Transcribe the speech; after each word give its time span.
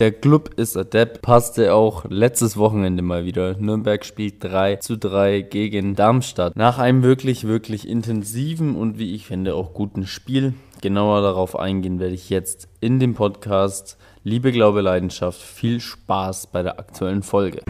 Der 0.00 0.10
Club 0.10 0.54
ist 0.56 0.76
adept, 0.76 1.22
passte 1.22 1.72
auch 1.72 2.04
letztes 2.08 2.56
Wochenende 2.56 3.00
mal 3.00 3.24
wieder. 3.24 3.56
Nürnberg 3.56 4.04
spielt 4.04 4.42
3 4.42 4.76
zu 4.76 4.98
3 4.98 5.42
gegen 5.42 5.94
Darmstadt. 5.94 6.56
Nach 6.56 6.78
einem 6.78 7.04
wirklich, 7.04 7.46
wirklich 7.46 7.88
intensiven 7.88 8.74
und 8.74 8.98
wie 8.98 9.14
ich 9.14 9.26
finde 9.26 9.54
auch 9.54 9.72
guten 9.72 10.08
Spiel. 10.08 10.54
Genauer 10.82 11.22
darauf 11.22 11.56
eingehen 11.56 12.00
werde 12.00 12.14
ich 12.14 12.28
jetzt 12.28 12.66
in 12.80 12.98
dem 12.98 13.14
Podcast. 13.14 13.96
Liebe, 14.24 14.50
Glaube, 14.50 14.80
Leidenschaft. 14.80 15.40
Viel 15.40 15.78
Spaß 15.78 16.48
bei 16.48 16.64
der 16.64 16.80
aktuellen 16.80 17.22
Folge. 17.22 17.62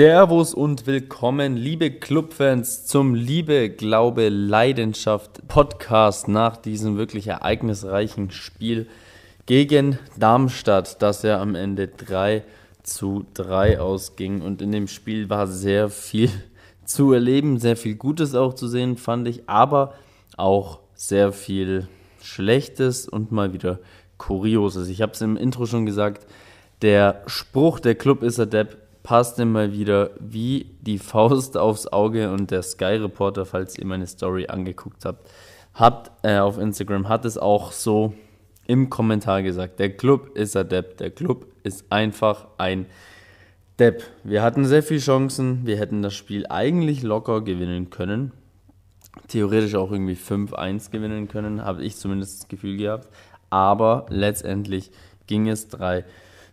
Servus 0.00 0.54
und 0.54 0.86
willkommen, 0.86 1.58
liebe 1.58 1.90
Clubfans, 1.90 2.86
zum 2.86 3.14
Liebe, 3.14 3.68
Glaube, 3.68 4.30
Leidenschaft 4.30 5.46
Podcast 5.46 6.26
nach 6.26 6.56
diesem 6.56 6.96
wirklich 6.96 7.26
ereignisreichen 7.26 8.30
Spiel 8.30 8.88
gegen 9.44 9.98
Darmstadt, 10.16 11.02
das 11.02 11.22
ja 11.22 11.38
am 11.38 11.54
Ende 11.54 11.86
3 11.86 12.44
zu 12.82 13.26
3 13.34 13.78
ausging. 13.78 14.40
Und 14.40 14.62
in 14.62 14.72
dem 14.72 14.88
Spiel 14.88 15.28
war 15.28 15.46
sehr 15.46 15.90
viel 15.90 16.30
zu 16.86 17.12
erleben, 17.12 17.58
sehr 17.58 17.76
viel 17.76 17.96
Gutes 17.96 18.34
auch 18.34 18.54
zu 18.54 18.68
sehen, 18.68 18.96
fand 18.96 19.28
ich, 19.28 19.50
aber 19.50 19.92
auch 20.38 20.78
sehr 20.94 21.30
viel 21.30 21.88
Schlechtes 22.22 23.06
und 23.06 23.32
mal 23.32 23.52
wieder 23.52 23.80
Kurioses. 24.16 24.88
Ich 24.88 25.02
habe 25.02 25.12
es 25.12 25.20
im 25.20 25.36
Intro 25.36 25.66
schon 25.66 25.84
gesagt, 25.84 26.26
der 26.80 27.20
Spruch, 27.26 27.80
der 27.80 27.96
Club 27.96 28.22
ist 28.22 28.40
adept, 28.40 28.78
passt 29.02 29.38
immer 29.38 29.72
wieder 29.72 30.10
wie 30.20 30.76
die 30.80 30.98
Faust 30.98 31.56
aufs 31.56 31.86
Auge 31.86 32.30
und 32.32 32.50
der 32.50 32.62
Sky 32.62 32.96
Reporter, 32.96 33.46
falls 33.46 33.78
ihr 33.78 33.86
meine 33.86 34.06
Story 34.06 34.46
angeguckt 34.48 35.04
habt, 35.04 35.28
habt 35.74 36.10
äh, 36.24 36.38
auf 36.38 36.58
Instagram, 36.58 37.08
hat 37.08 37.24
es 37.24 37.38
auch 37.38 37.72
so 37.72 38.14
im 38.66 38.90
Kommentar 38.90 39.42
gesagt. 39.42 39.78
Der 39.78 39.96
Club 39.96 40.36
ist 40.36 40.56
adept, 40.56 41.00
der 41.00 41.10
Club 41.10 41.46
ist 41.62 41.90
einfach 41.90 42.46
ein 42.58 42.86
Depp. 43.78 44.04
Wir 44.24 44.42
hatten 44.42 44.64
sehr 44.66 44.82
viele 44.82 45.00
Chancen, 45.00 45.66
wir 45.66 45.78
hätten 45.78 46.02
das 46.02 46.14
Spiel 46.14 46.46
eigentlich 46.48 47.02
locker 47.02 47.40
gewinnen 47.40 47.90
können. 47.90 48.32
Theoretisch 49.28 49.74
auch 49.74 49.90
irgendwie 49.90 50.14
5-1 50.14 50.90
gewinnen 50.90 51.28
können, 51.28 51.64
habe 51.64 51.82
ich 51.82 51.96
zumindest 51.96 52.42
das 52.42 52.48
Gefühl 52.48 52.76
gehabt. 52.76 53.08
Aber 53.48 54.06
letztendlich 54.08 54.90
ging 55.26 55.48
es 55.48 55.68
3 55.68 56.04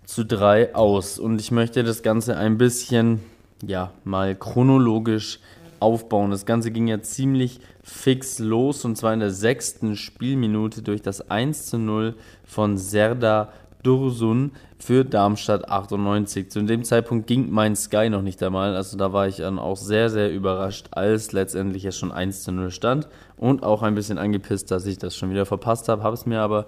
zu 0.08 0.25
3 0.25 0.73
aus. 0.73 1.19
Und 1.19 1.39
ich 1.39 1.52
möchte 1.52 1.83
das 1.83 2.02
Ganze 2.02 2.38
ein 2.38 2.58
bisschen, 2.58 3.19
ja, 3.61 3.91
mal 4.03 4.33
chronologisch 4.33 5.39
aufbauen. 5.80 6.31
Das 6.31 6.47
Ganze 6.47 6.72
ging 6.72 6.88
ja 6.88 7.02
ziemlich 7.02 7.59
fix 7.83 8.39
los 8.39 8.83
und 8.83 8.95
zwar 8.97 9.14
in 9.14 9.19
der 9.19 9.31
sechsten 9.31 9.95
Spielminute 9.95 10.81
durch 10.81 11.02
das 11.02 11.30
1 11.30 11.67
zu 11.67 11.77
0 11.77 12.16
von 12.44 12.77
Serda 12.77 13.49
Dursun 13.83 14.52
für 14.80 15.05
Darmstadt 15.05 15.69
98. 15.69 16.49
Zu 16.49 16.64
dem 16.64 16.83
Zeitpunkt 16.83 17.27
ging 17.27 17.52
mein 17.52 17.75
Sky 17.75 18.09
noch 18.09 18.23
nicht 18.23 18.42
einmal, 18.42 18.75
also 18.75 18.97
da 18.97 19.14
war 19.14 19.27
ich 19.27 19.38
dann 19.38 19.59
auch 19.59 19.77
sehr, 19.77 20.09
sehr 20.09 20.33
überrascht, 20.33 20.88
als 20.92 21.31
letztendlich 21.31 21.86
es 21.86 21.97
schon 21.97 22.11
1 22.11 22.44
zu 22.44 22.52
0 22.52 22.71
stand 22.71 23.08
und 23.38 23.64
auch 23.64 23.83
ein 23.83 23.95
bisschen 23.95 24.17
angepisst, 24.17 24.71
dass 24.71 24.86
ich 24.86 24.97
das 24.97 25.16
schon 25.16 25.30
wieder 25.30 25.45
verpasst 25.45 25.89
habe, 25.89 26.03
habe 26.03 26.16
es 26.16 26.25
mir 26.25 26.42
aber 26.42 26.66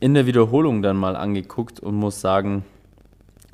in 0.00 0.14
der 0.14 0.26
Wiederholung 0.26 0.82
dann 0.82 0.96
mal 0.96 1.14
angeguckt 1.14 1.78
und 1.80 1.94
muss 1.94 2.20
sagen, 2.20 2.64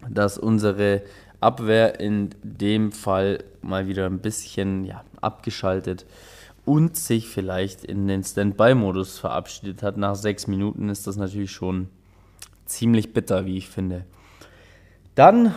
dass 0.09 0.39
unsere 0.39 1.03
Abwehr 1.41 2.01
in 2.01 2.31
dem 2.43 2.93
Fall 2.93 3.45
mal 3.63 3.89
wieder 3.89 4.07
ein 4.07 4.21
bisschen 4.21 4.85
ja, 4.85 5.05
abgeschaltet 5.21 6.07
und 6.65 6.97
sich 6.97 7.29
vielleicht 7.29 7.85
in 7.85 8.09
den 8.09 8.25
Standby-Modus 8.25 9.19
verabschiedet 9.19 9.83
hat. 9.83 9.97
Nach 9.97 10.15
sechs 10.15 10.47
Minuten 10.47 10.89
ist 10.89 11.07
das 11.07 11.17
natürlich 11.17 11.51
schon 11.51 11.89
ziemlich 12.65 13.13
bitter, 13.13 13.45
wie 13.45 13.57
ich 13.57 13.69
finde. 13.69 14.05
Dann 15.15 15.55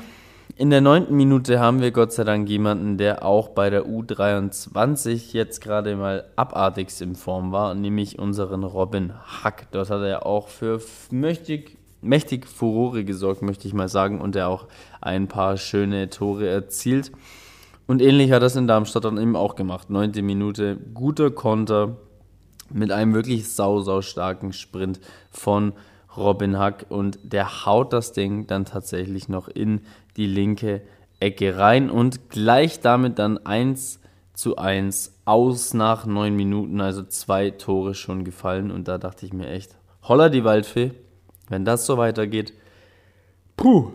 in 0.59 0.71
der 0.71 0.81
neunten 0.81 1.15
Minute 1.15 1.61
haben 1.61 1.79
wir 1.79 1.91
Gott 1.91 2.11
sei 2.11 2.25
Dank 2.25 2.49
jemanden, 2.49 2.97
der 2.97 3.23
auch 3.23 3.47
bei 3.47 3.69
der 3.69 3.85
U23 3.85 5.31
jetzt 5.31 5.61
gerade 5.61 5.95
mal 5.95 6.25
abartigst 6.35 7.01
in 7.01 7.15
Form 7.15 7.53
war, 7.53 7.73
nämlich 7.75 8.19
unseren 8.19 8.65
Robin 8.65 9.13
Hack. 9.23 9.67
Dort 9.71 9.89
hat 9.89 10.01
er 10.01 10.25
auch 10.25 10.49
für 10.49 10.81
mächtig, 11.11 11.77
mächtig 12.01 12.45
Furore 12.45 13.05
gesorgt, 13.05 13.41
möchte 13.41 13.69
ich 13.69 13.73
mal 13.73 13.87
sagen, 13.87 14.19
und 14.19 14.35
er 14.35 14.49
auch 14.49 14.67
ein 14.99 15.29
paar 15.29 15.55
schöne 15.55 16.09
Tore 16.09 16.49
erzielt. 16.49 17.13
Und 17.87 18.01
ähnlich 18.01 18.33
hat 18.33 18.43
er 18.43 18.47
es 18.47 18.57
in 18.57 18.67
Darmstadt 18.67 19.05
dann 19.05 19.17
eben 19.17 19.37
auch 19.37 19.55
gemacht. 19.55 19.89
Neunte 19.89 20.21
Minute, 20.21 20.75
guter 20.93 21.31
Konter 21.31 21.95
mit 22.69 22.91
einem 22.91 23.13
wirklich 23.13 23.47
sau, 23.49 23.79
sau 23.79 24.01
starken 24.01 24.51
Sprint 24.51 24.99
von 25.31 25.71
Robin 26.17 26.57
Hack 26.57 26.85
und 26.89 27.19
der 27.23 27.65
haut 27.65 27.93
das 27.93 28.13
Ding 28.13 28.47
dann 28.47 28.65
tatsächlich 28.65 29.29
noch 29.29 29.47
in 29.47 29.81
die 30.17 30.27
linke 30.27 30.81
Ecke 31.19 31.57
rein 31.57 31.89
und 31.89 32.29
gleich 32.29 32.79
damit 32.79 33.19
dann 33.19 33.37
1 33.37 33.99
zu 34.33 34.57
1 34.57 35.19
aus 35.25 35.73
nach 35.73 36.05
9 36.05 36.35
Minuten, 36.35 36.81
also 36.81 37.03
zwei 37.03 37.51
Tore 37.51 37.93
schon 37.93 38.23
gefallen 38.23 38.71
und 38.71 38.87
da 38.87 38.97
dachte 38.97 39.25
ich 39.25 39.33
mir 39.33 39.49
echt, 39.49 39.75
holla 40.03 40.29
die 40.29 40.43
Waldfee, 40.43 40.91
wenn 41.49 41.65
das 41.65 41.85
so 41.85 41.97
weitergeht, 41.97 42.53
puh, 43.57 43.91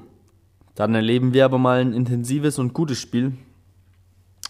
dann 0.74 0.94
erleben 0.94 1.32
wir 1.32 1.44
aber 1.44 1.58
mal 1.58 1.80
ein 1.80 1.92
intensives 1.92 2.58
und 2.58 2.74
gutes 2.74 2.98
Spiel. 2.98 3.32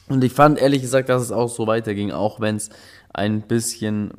Und 0.08 0.22
ich 0.25 0.32
fand 0.32 0.58
ehrlich 0.58 0.82
gesagt, 0.82 1.08
dass 1.08 1.22
es 1.22 1.32
auch 1.32 1.48
so 1.48 1.66
weiterging, 1.66 2.10
auch 2.10 2.41
wenn 2.41 2.56
es 2.56 2.70
ein 3.14 3.42
bisschen 3.42 4.12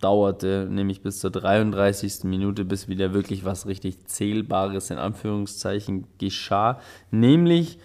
dauerte, 0.00 0.66
nämlich 0.70 1.02
bis 1.02 1.18
zur 1.18 1.30
33. 1.30 2.24
Minute, 2.24 2.64
bis 2.64 2.88
wieder 2.88 3.12
wirklich 3.12 3.44
was 3.44 3.66
richtig 3.66 4.06
Zählbares 4.06 4.90
in 4.90 4.98
Anführungszeichen 4.98 6.06
geschah, 6.18 6.80
nämlich 7.10 7.78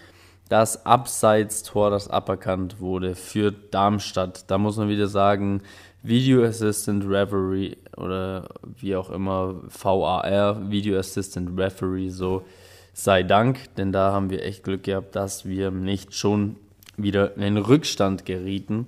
das 0.48 0.86
Abseits-Tor, 0.86 1.90
das 1.90 2.08
aberkannt 2.08 2.80
wurde 2.80 3.16
für 3.16 3.50
Darmstadt. 3.50 4.48
Da 4.48 4.58
muss 4.58 4.76
man 4.76 4.88
wieder 4.88 5.08
sagen, 5.08 5.62
Video 6.04 6.44
Assistant 6.44 7.04
Referee 7.04 7.74
oder 7.96 8.48
wie 8.78 8.94
auch 8.94 9.10
immer 9.10 9.56
VAR, 9.64 10.70
Video 10.70 10.98
Assistant 10.98 11.58
Referee, 11.58 12.10
so 12.10 12.44
sei 12.92 13.24
Dank, 13.24 13.74
denn 13.74 13.90
da 13.90 14.12
haben 14.12 14.30
wir 14.30 14.44
echt 14.44 14.62
Glück 14.62 14.84
gehabt, 14.84 15.16
dass 15.16 15.44
wir 15.44 15.72
nicht 15.72 16.14
schon 16.14 16.56
wieder 16.96 17.34
in 17.34 17.42
den 17.42 17.56
Rückstand 17.56 18.24
gerieten. 18.24 18.86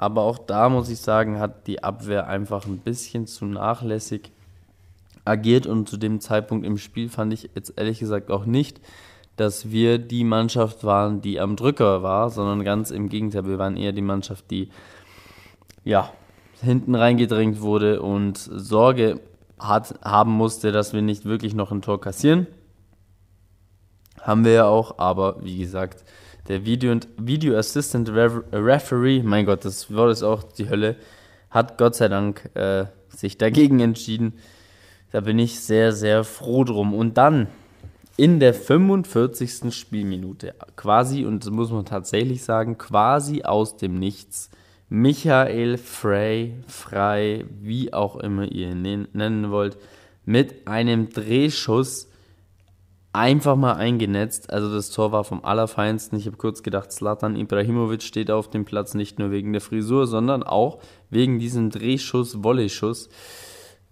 Aber 0.00 0.22
auch 0.22 0.38
da 0.38 0.70
muss 0.70 0.88
ich 0.88 0.98
sagen, 0.98 1.38
hat 1.38 1.66
die 1.66 1.84
Abwehr 1.84 2.26
einfach 2.26 2.64
ein 2.64 2.78
bisschen 2.78 3.26
zu 3.26 3.44
nachlässig 3.44 4.32
agiert 5.26 5.66
und 5.66 5.90
zu 5.90 5.98
dem 5.98 6.20
Zeitpunkt 6.20 6.64
im 6.64 6.78
Spiel 6.78 7.10
fand 7.10 7.34
ich 7.34 7.50
jetzt 7.54 7.74
ehrlich 7.76 7.98
gesagt 7.98 8.30
auch 8.30 8.46
nicht, 8.46 8.80
dass 9.36 9.70
wir 9.70 9.98
die 9.98 10.24
Mannschaft 10.24 10.84
waren, 10.84 11.20
die 11.20 11.38
am 11.38 11.54
Drücker 11.54 12.02
war, 12.02 12.30
sondern 12.30 12.64
ganz 12.64 12.90
im 12.90 13.10
Gegenteil, 13.10 13.44
wir 13.44 13.58
waren 13.58 13.76
eher 13.76 13.92
die 13.92 14.00
Mannschaft, 14.00 14.50
die 14.50 14.70
ja 15.84 16.10
hinten 16.62 16.94
reingedrängt 16.94 17.60
wurde 17.60 18.00
und 18.00 18.38
Sorge 18.38 19.20
hat, 19.58 19.96
haben 20.02 20.32
musste, 20.32 20.72
dass 20.72 20.94
wir 20.94 21.02
nicht 21.02 21.26
wirklich 21.26 21.54
noch 21.54 21.72
ein 21.72 21.82
Tor 21.82 22.00
kassieren. 22.00 22.46
Haben 24.22 24.46
wir 24.46 24.52
ja 24.52 24.64
auch, 24.64 24.98
aber 24.98 25.44
wie 25.44 25.58
gesagt, 25.58 26.04
der 26.48 26.64
Video, 26.64 26.96
Video 27.16 27.56
Assistant 27.56 28.10
Referee, 28.10 29.22
mein 29.22 29.46
Gott, 29.46 29.64
das 29.64 29.92
Wort 29.94 30.12
ist 30.12 30.22
auch 30.22 30.42
die 30.42 30.68
Hölle, 30.68 30.96
hat 31.50 31.78
Gott 31.78 31.94
sei 31.94 32.08
Dank 32.08 32.50
äh, 32.54 32.86
sich 33.08 33.38
dagegen 33.38 33.80
entschieden. 33.80 34.34
Da 35.12 35.20
bin 35.20 35.38
ich 35.38 35.60
sehr, 35.60 35.92
sehr 35.92 36.24
froh 36.24 36.64
drum. 36.64 36.94
Und 36.94 37.16
dann 37.16 37.48
in 38.16 38.38
der 38.38 38.54
45. 38.54 39.74
Spielminute, 39.74 40.54
quasi, 40.76 41.24
und 41.24 41.44
das 41.44 41.50
muss 41.50 41.70
man 41.70 41.84
tatsächlich 41.84 42.42
sagen, 42.44 42.78
quasi 42.78 43.42
aus 43.42 43.76
dem 43.76 43.98
Nichts, 43.98 44.50
Michael 44.90 45.78
Frey, 45.78 46.54
Frei, 46.66 47.44
wie 47.60 47.92
auch 47.92 48.16
immer 48.16 48.44
ihr 48.44 48.72
ihn 48.72 49.08
nennen 49.12 49.50
wollt, 49.50 49.78
mit 50.24 50.66
einem 50.66 51.10
Drehschuss 51.10 52.09
einfach 53.12 53.56
mal 53.56 53.74
eingenetzt. 53.74 54.52
Also 54.52 54.72
das 54.72 54.90
Tor 54.90 55.12
war 55.12 55.24
vom 55.24 55.44
Allerfeinsten. 55.44 56.18
Ich 56.18 56.26
habe 56.26 56.36
kurz 56.36 56.62
gedacht, 56.62 56.92
Slatan 56.92 57.36
Ibrahimovic 57.36 58.02
steht 58.02 58.30
auf 58.30 58.50
dem 58.50 58.64
Platz 58.64 58.94
nicht 58.94 59.18
nur 59.18 59.30
wegen 59.30 59.52
der 59.52 59.60
Frisur, 59.60 60.06
sondern 60.06 60.42
auch 60.42 60.78
wegen 61.10 61.38
diesem 61.38 61.70
Drehschuss, 61.70 62.42
Volley-Schuss. 62.42 63.08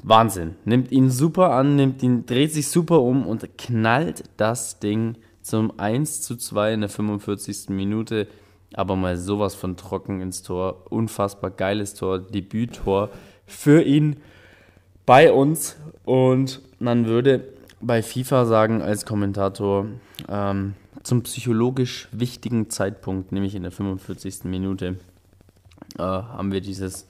Wahnsinn. 0.01 0.55
Nimmt 0.65 0.93
ihn 0.93 1.11
super 1.11 1.51
an, 1.53 1.75
nimmt 1.75 2.03
ihn, 2.05 2.25
dreht 2.25 2.53
sich 2.53 2.69
super 2.69 3.01
um 3.03 3.27
und 3.27 3.59
knallt 3.59 4.25
das 4.37 4.79
Ding 4.79 5.17
zum 5.43 5.79
1 5.79 6.23
zu 6.23 6.37
2 6.37 6.75
in 6.75 6.81
der 6.81 6.91
45. 6.91 7.71
Minute. 7.71 8.29
Aber 8.75 8.95
mal 8.95 9.17
sowas 9.17 9.57
von 9.57 9.77
trocken 9.77 10.21
ins 10.21 10.43
Tor. 10.43 10.85
Unfassbar 10.91 11.51
geiles 11.51 11.95
Tor, 11.95 12.21
Debüttor 12.21 13.11
für 13.47 13.83
ihn 13.83 14.19
bei 15.05 15.33
uns. 15.33 15.77
Und 16.05 16.61
man 16.79 17.07
würde 17.07 17.58
bei 17.81 18.03
FIFA 18.03 18.45
sagen 18.45 18.83
als 18.83 19.07
Kommentator 19.07 19.87
ähm, 20.29 20.75
zum 21.03 21.23
psychologisch 21.23 22.09
wichtigen 22.13 22.71
Zeitpunkt, 22.71 23.33
nämlich 23.33 23.55
in 23.55 23.63
der 23.63 23.73
45. 23.73 24.45
Minute, 24.45 24.97
äh, 25.99 26.03
haben 26.03 26.53
wir 26.53 26.61
dieses 26.61 27.07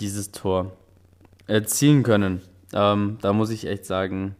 dieses 0.00 0.32
Tor 0.32 0.72
erzielen 1.46 2.02
können. 2.02 2.42
Ähm, 2.72 3.18
da 3.20 3.32
muss 3.32 3.50
ich 3.50 3.66
echt 3.66 3.86
sagen, 3.86 4.34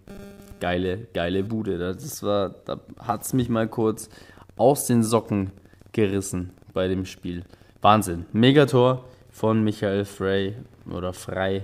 geile, 0.60 1.06
geile 1.12 1.44
Bude. 1.44 1.78
Das 1.78 2.22
war, 2.22 2.50
da 2.64 2.80
hat 2.98 3.22
es 3.22 3.32
mich 3.32 3.48
mal 3.48 3.68
kurz 3.68 4.08
aus 4.56 4.86
den 4.86 5.02
Socken 5.02 5.50
gerissen 5.92 6.50
bei 6.72 6.88
dem 6.88 7.04
Spiel. 7.06 7.44
Wahnsinn. 7.82 8.26
Megator 8.32 9.04
von 9.30 9.62
Michael 9.62 10.04
Frey 10.04 10.56
oder 10.90 11.12
Frey. 11.12 11.62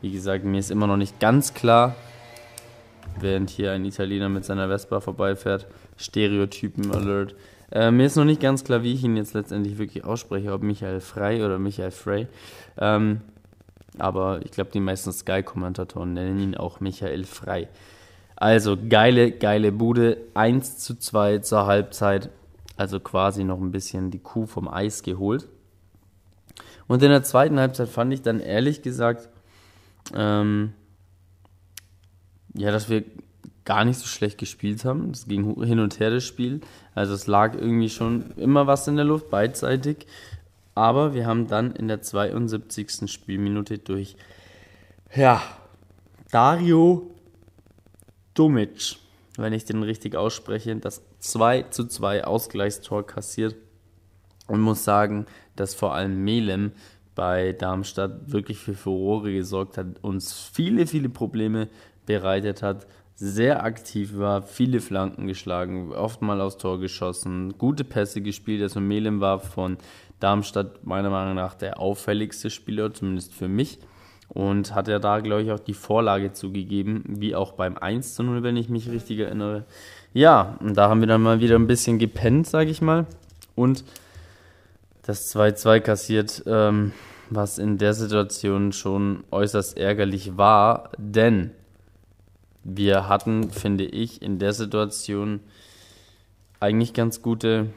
Wie 0.00 0.12
gesagt, 0.12 0.44
mir 0.44 0.58
ist 0.58 0.70
immer 0.70 0.86
noch 0.86 0.96
nicht 0.96 1.18
ganz 1.18 1.54
klar, 1.54 1.96
während 3.20 3.50
hier 3.50 3.72
ein 3.72 3.84
Italiener 3.84 4.28
mit 4.28 4.44
seiner 4.44 4.68
Vespa 4.68 5.00
vorbeifährt. 5.00 5.66
Stereotypen-Alert. 5.96 7.34
Äh, 7.70 7.90
mir 7.90 8.06
ist 8.06 8.16
noch 8.16 8.24
nicht 8.24 8.40
ganz 8.40 8.64
klar, 8.64 8.82
wie 8.82 8.94
ich 8.94 9.04
ihn 9.04 9.16
jetzt 9.16 9.34
letztendlich 9.34 9.78
wirklich 9.78 10.04
ausspreche, 10.04 10.52
ob 10.52 10.62
Michael 10.62 11.00
Frey 11.00 11.42
oder 11.42 11.58
Michael 11.58 11.90
Frey. 11.90 12.26
Ähm, 12.78 13.20
aber 13.98 14.40
ich 14.44 14.52
glaube, 14.52 14.70
die 14.72 14.80
meisten 14.80 15.12
Sky-Kommentatoren 15.12 16.12
nennen 16.12 16.40
ihn 16.40 16.56
auch 16.56 16.80
Michael 16.80 17.24
Frey. 17.24 17.68
Also 18.36 18.76
geile, 18.88 19.32
geile 19.32 19.72
Bude. 19.72 20.18
1 20.34 20.78
zu 20.78 20.98
2 20.98 21.38
zur 21.38 21.66
Halbzeit. 21.66 22.30
Also 22.76 23.00
quasi 23.00 23.42
noch 23.42 23.60
ein 23.60 23.72
bisschen 23.72 24.10
die 24.10 24.20
Kuh 24.20 24.46
vom 24.46 24.68
Eis 24.68 25.02
geholt. 25.02 25.48
Und 26.86 27.02
in 27.02 27.10
der 27.10 27.24
zweiten 27.24 27.58
Halbzeit 27.58 27.88
fand 27.88 28.12
ich 28.12 28.22
dann 28.22 28.40
ehrlich 28.40 28.82
gesagt, 28.82 29.28
ähm, 30.14 30.72
ja, 32.58 32.70
dass 32.70 32.88
wir 32.88 33.04
gar 33.64 33.84
nicht 33.84 33.98
so 33.98 34.06
schlecht 34.06 34.38
gespielt 34.38 34.84
haben. 34.84 35.10
Es 35.10 35.26
ging 35.26 35.62
hin 35.62 35.78
und 35.78 36.00
her 36.00 36.10
das 36.10 36.24
Spiel. 36.24 36.60
Also 36.94 37.14
es 37.14 37.26
lag 37.26 37.54
irgendwie 37.54 37.90
schon 37.90 38.32
immer 38.36 38.66
was 38.66 38.88
in 38.88 38.96
der 38.96 39.04
Luft, 39.04 39.30
beidseitig. 39.30 40.06
Aber 40.74 41.14
wir 41.14 41.26
haben 41.26 41.48
dann 41.48 41.72
in 41.72 41.88
der 41.88 42.02
72. 42.02 43.10
Spielminute 43.10 43.78
durch 43.78 44.16
ja, 45.14 45.42
Dario 46.30 47.10
Dumic, 48.34 48.96
wenn 49.36 49.52
ich 49.52 49.64
den 49.64 49.82
richtig 49.82 50.16
ausspreche, 50.16 50.74
das 50.76 51.02
2 51.20 51.62
zu 51.64 51.86
2 51.86 52.24
Ausgleichstor 52.24 53.06
kassiert 53.06 53.56
und 54.46 54.60
muss 54.60 54.84
sagen, 54.84 55.26
dass 55.56 55.74
vor 55.74 55.94
allem 55.94 56.24
Melem 56.24 56.72
bei 57.14 57.52
Darmstadt 57.52 58.30
wirklich 58.30 58.58
für 58.58 58.74
Furore 58.74 59.32
gesorgt 59.32 59.76
hat, 59.76 60.02
uns 60.02 60.32
viele, 60.32 60.86
viele 60.86 61.08
Probleme 61.08 61.68
bereitet 62.08 62.62
hat, 62.62 62.86
sehr 63.14 63.64
aktiv 63.64 64.16
war, 64.16 64.42
viele 64.42 64.80
Flanken 64.80 65.26
geschlagen, 65.26 65.92
oft 65.92 66.22
mal 66.22 66.40
aufs 66.40 66.56
Tor 66.56 66.80
geschossen, 66.80 67.54
gute 67.58 67.84
Pässe 67.84 68.20
gespielt. 68.20 68.62
Also 68.62 68.80
Melem 68.80 69.20
war 69.20 69.40
von 69.40 69.76
Darmstadt 70.20 70.86
meiner 70.86 71.10
Meinung 71.10 71.34
nach 71.34 71.54
der 71.54 71.80
auffälligste 71.80 72.48
Spieler, 72.48 72.92
zumindest 72.94 73.34
für 73.34 73.48
mich. 73.48 73.78
Und 74.28 74.74
hat 74.74 74.88
er 74.88 75.00
da, 75.00 75.20
glaube 75.20 75.42
ich, 75.42 75.52
auch 75.52 75.58
die 75.58 75.74
Vorlage 75.74 76.32
zugegeben, 76.32 77.02
wie 77.06 77.34
auch 77.34 77.52
beim 77.52 77.76
1 77.76 78.14
zu 78.14 78.22
0, 78.22 78.42
wenn 78.42 78.56
ich 78.56 78.68
mich 78.68 78.90
richtig 78.90 79.18
erinnere. 79.18 79.64
Ja, 80.12 80.56
und 80.60 80.76
da 80.76 80.88
haben 80.88 81.00
wir 81.00 81.08
dann 81.08 81.22
mal 81.22 81.40
wieder 81.40 81.56
ein 81.56 81.66
bisschen 81.66 81.98
gepennt, 81.98 82.46
sage 82.46 82.70
ich 82.70 82.80
mal. 82.80 83.06
Und 83.54 83.84
das 85.02 85.34
2-2 85.34 85.80
kassiert, 85.80 86.42
ähm, 86.46 86.92
was 87.30 87.58
in 87.58 87.78
der 87.78 87.94
Situation 87.94 88.72
schon 88.72 89.24
äußerst 89.30 89.76
ärgerlich 89.76 90.36
war, 90.36 90.90
denn 90.98 91.50
wir 92.76 93.08
hatten, 93.08 93.50
finde 93.50 93.84
ich, 93.84 94.20
in 94.20 94.38
der 94.38 94.52
Situation 94.52 95.40
eigentlich 96.60 96.92
ganz 96.92 97.22
gute, 97.22 97.70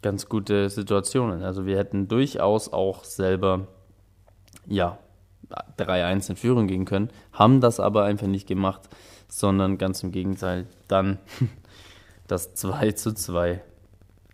ganz 0.00 0.28
gute 0.28 0.70
Situationen. 0.70 1.42
Also 1.42 1.66
wir 1.66 1.76
hätten 1.76 2.08
durchaus 2.08 2.72
auch 2.72 3.04
selber, 3.04 3.66
ja, 4.66 4.98
3-1 5.78 6.30
in 6.30 6.36
Führung 6.36 6.66
gehen 6.66 6.84
können, 6.84 7.10
haben 7.32 7.60
das 7.60 7.80
aber 7.80 8.04
einfach 8.04 8.28
nicht 8.28 8.46
gemacht, 8.46 8.88
sondern 9.28 9.78
ganz 9.78 10.02
im 10.02 10.12
Gegenteil 10.12 10.66
dann 10.88 11.18
das 12.26 12.54
2 12.54 12.92
zu 12.92 13.12
2 13.12 13.60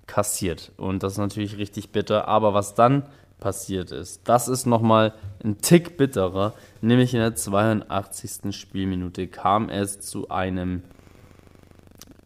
kassiert. 0.06 0.72
Und 0.76 1.02
das 1.02 1.14
ist 1.14 1.18
natürlich 1.18 1.56
richtig 1.56 1.90
bitter. 1.90 2.28
Aber 2.28 2.54
was 2.54 2.74
dann 2.74 3.04
passiert 3.40 3.90
ist. 3.90 4.28
Das 4.28 4.48
ist 4.48 4.66
nochmal 4.66 5.14
ein 5.44 5.58
Tick 5.58 5.96
bitterer, 5.96 6.54
nämlich 6.80 7.14
in 7.14 7.20
der 7.20 7.34
82. 7.34 8.56
Spielminute 8.56 9.28
kam 9.28 9.68
es 9.68 10.00
zu 10.00 10.28
einem, 10.28 10.82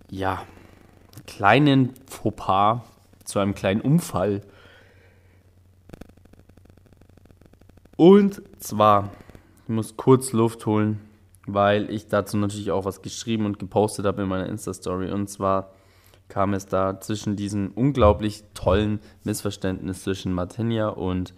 ja, 0.09 0.43
kleinen 1.27 1.95
Fauxpas, 2.07 2.83
zu 3.25 3.39
einem 3.39 3.55
kleinen 3.55 3.81
Unfall. 3.81 4.43
Und 7.97 8.43
zwar, 8.59 9.11
ich 9.65 9.69
muss 9.69 9.97
kurz 9.97 10.33
Luft 10.33 10.65
holen, 10.67 11.01
weil 11.47 11.91
ich 11.91 12.09
dazu 12.09 12.37
natürlich 12.37 12.71
auch 12.71 12.85
was 12.85 13.03
geschrieben 13.03 13.45
und 13.45 13.59
gepostet 13.59 14.07
habe 14.07 14.23
in 14.23 14.29
meiner 14.29 14.49
Insta-Story. 14.49 15.11
Und 15.11 15.29
zwar 15.29 15.73
kam 16.31 16.55
es 16.55 16.67
da 16.67 16.99
zwischen 17.01 17.37
diesem 17.37 17.73
unglaublich 17.75 18.45
tollen 18.55 19.01
Missverständnis 19.25 20.05
zwischen 20.05 20.33
Martinia 20.33 20.89
und 20.89 21.35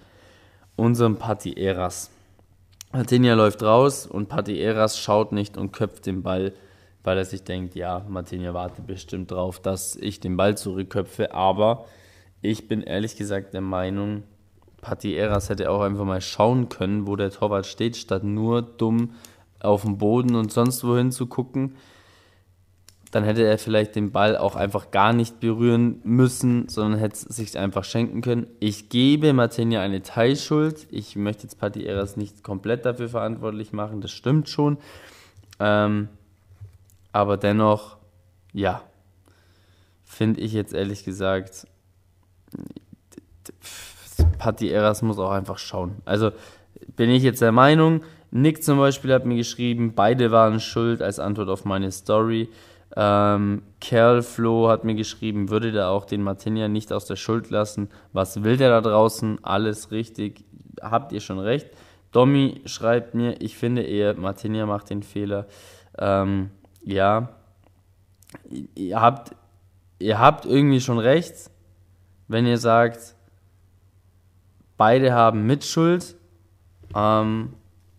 unserem 0.76 1.16
Patti 1.16 1.54
Eras. 1.54 2.10
Martinia 2.92 3.34
läuft 3.34 3.62
raus 3.62 4.06
und 4.06 4.28
Patti 4.28 4.60
Eras 4.60 4.98
schaut 4.98 5.32
nicht 5.32 5.56
und 5.56 5.72
köpft 5.72 6.06
den 6.06 6.22
Ball, 6.22 6.52
weil 7.02 7.18
er 7.18 7.24
sich 7.24 7.42
denkt, 7.42 7.74
ja, 7.74 8.04
Martinia 8.08 8.54
wartet 8.54 8.86
bestimmt 8.86 9.30
drauf, 9.30 9.58
dass 9.58 9.96
ich 9.96 10.20
den 10.20 10.36
Ball 10.36 10.56
zurückköpfe. 10.56 11.34
Aber 11.34 11.86
ich 12.42 12.68
bin 12.68 12.82
ehrlich 12.82 13.16
gesagt 13.16 13.54
der 13.54 13.62
Meinung, 13.62 14.22
Patti 14.82 15.16
Eras 15.16 15.48
hätte 15.48 15.70
auch 15.70 15.80
einfach 15.80 16.04
mal 16.04 16.20
schauen 16.20 16.68
können, 16.68 17.06
wo 17.06 17.16
der 17.16 17.30
Torwart 17.30 17.66
steht, 17.66 17.96
statt 17.96 18.24
nur 18.24 18.62
dumm 18.62 19.14
auf 19.60 19.82
dem 19.82 19.96
Boden 19.96 20.34
und 20.34 20.52
sonst 20.52 20.84
wohin 20.84 21.12
zu 21.12 21.26
gucken 21.26 21.76
dann 23.12 23.24
hätte 23.24 23.44
er 23.44 23.58
vielleicht 23.58 23.94
den 23.94 24.10
Ball 24.10 24.38
auch 24.38 24.56
einfach 24.56 24.90
gar 24.90 25.12
nicht 25.12 25.38
berühren 25.38 26.00
müssen, 26.02 26.68
sondern 26.68 26.98
hätte 26.98 27.14
es 27.14 27.36
sich 27.36 27.58
einfach 27.58 27.84
schenken 27.84 28.22
können. 28.22 28.46
Ich 28.58 28.88
gebe 28.88 29.34
Martinia 29.34 29.82
eine 29.82 30.02
Teilschuld. 30.02 30.86
Ich 30.90 31.14
möchte 31.14 31.42
jetzt 31.42 31.60
Patti 31.60 31.84
Eras 31.84 32.16
nicht 32.16 32.42
komplett 32.42 32.86
dafür 32.86 33.10
verantwortlich 33.10 33.74
machen, 33.74 34.00
das 34.00 34.12
stimmt 34.12 34.48
schon. 34.48 34.78
Ähm, 35.60 36.08
aber 37.12 37.36
dennoch, 37.36 37.98
ja, 38.54 38.82
finde 40.04 40.40
ich 40.40 40.54
jetzt 40.54 40.72
ehrlich 40.72 41.04
gesagt, 41.04 41.66
Patti 44.38 44.70
Eras 44.70 45.02
muss 45.02 45.18
auch 45.18 45.32
einfach 45.32 45.58
schauen. 45.58 45.96
Also 46.06 46.32
bin 46.96 47.10
ich 47.10 47.22
jetzt 47.22 47.42
der 47.42 47.52
Meinung, 47.52 48.00
Nick 48.30 48.64
zum 48.64 48.78
Beispiel 48.78 49.12
hat 49.12 49.26
mir 49.26 49.36
geschrieben, 49.36 49.92
beide 49.94 50.30
waren 50.30 50.60
schuld 50.60 51.02
als 51.02 51.18
Antwort 51.18 51.50
auf 51.50 51.66
meine 51.66 51.92
Story. 51.92 52.48
Ähm, 52.94 53.62
Kerl 53.80 54.22
Flo 54.22 54.68
hat 54.68 54.84
mir 54.84 54.94
geschrieben, 54.94 55.48
würde 55.48 55.72
da 55.72 55.90
auch 55.90 56.04
den 56.04 56.22
Martinia 56.22 56.68
nicht 56.68 56.92
aus 56.92 57.06
der 57.06 57.16
Schuld 57.16 57.50
lassen. 57.50 57.88
Was 58.12 58.42
will 58.42 58.56
der 58.56 58.68
da 58.68 58.80
draußen? 58.80 59.42
Alles 59.42 59.90
richtig. 59.90 60.44
Habt 60.80 61.12
ihr 61.12 61.20
schon 61.20 61.38
recht. 61.38 61.70
Domi 62.10 62.60
schreibt 62.66 63.14
mir, 63.14 63.40
ich 63.40 63.56
finde 63.56 63.82
eher, 63.82 64.14
Martinia 64.14 64.66
macht 64.66 64.90
den 64.90 65.02
Fehler. 65.02 65.46
Ähm, 65.98 66.50
ja, 66.84 67.30
ihr 68.74 69.00
habt, 69.00 69.34
ihr 69.98 70.18
habt 70.18 70.44
irgendwie 70.44 70.80
schon 70.80 70.98
recht, 70.98 71.50
wenn 72.28 72.46
ihr 72.46 72.58
sagt, 72.58 73.14
beide 74.76 75.14
haben 75.14 75.46
Mitschuld. 75.46 76.16
Ähm, 76.94 77.54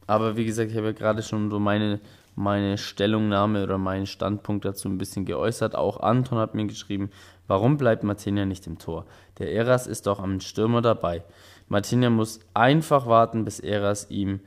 aber 0.06 0.36
wie 0.38 0.46
gesagt, 0.46 0.70
ich 0.70 0.78
habe 0.78 0.88
ja 0.88 0.94
gerade 0.94 1.24
schon 1.24 1.50
so 1.50 1.60
meine 1.60 2.00
meine 2.36 2.78
Stellungnahme 2.78 3.64
oder 3.64 3.78
meinen 3.78 4.06
Standpunkt 4.06 4.66
dazu 4.66 4.90
ein 4.90 4.98
bisschen 4.98 5.26
geäußert. 5.26 5.76
Auch 5.76 6.00
Anton 6.00 6.38
hat 6.38 6.56
mir 6.56 6.66
geschrieben, 6.66 7.12
warum 7.48 7.78
bleibt 7.78 8.04
Martinia 8.04 8.46
nicht 8.46 8.68
im 8.68 8.80
Tor? 8.80 9.06
Der 9.40 9.52
Eras 9.52 9.88
ist 9.88 10.08
doch 10.08 10.20
am 10.20 10.40
Stürmer 10.40 10.82
dabei. 10.82 11.24
Martinia 11.68 12.10
muss 12.10 12.40
einfach 12.54 13.06
warten, 13.08 13.46
bis 13.46 13.60
Eras 13.60 14.10
ihm 14.10 14.42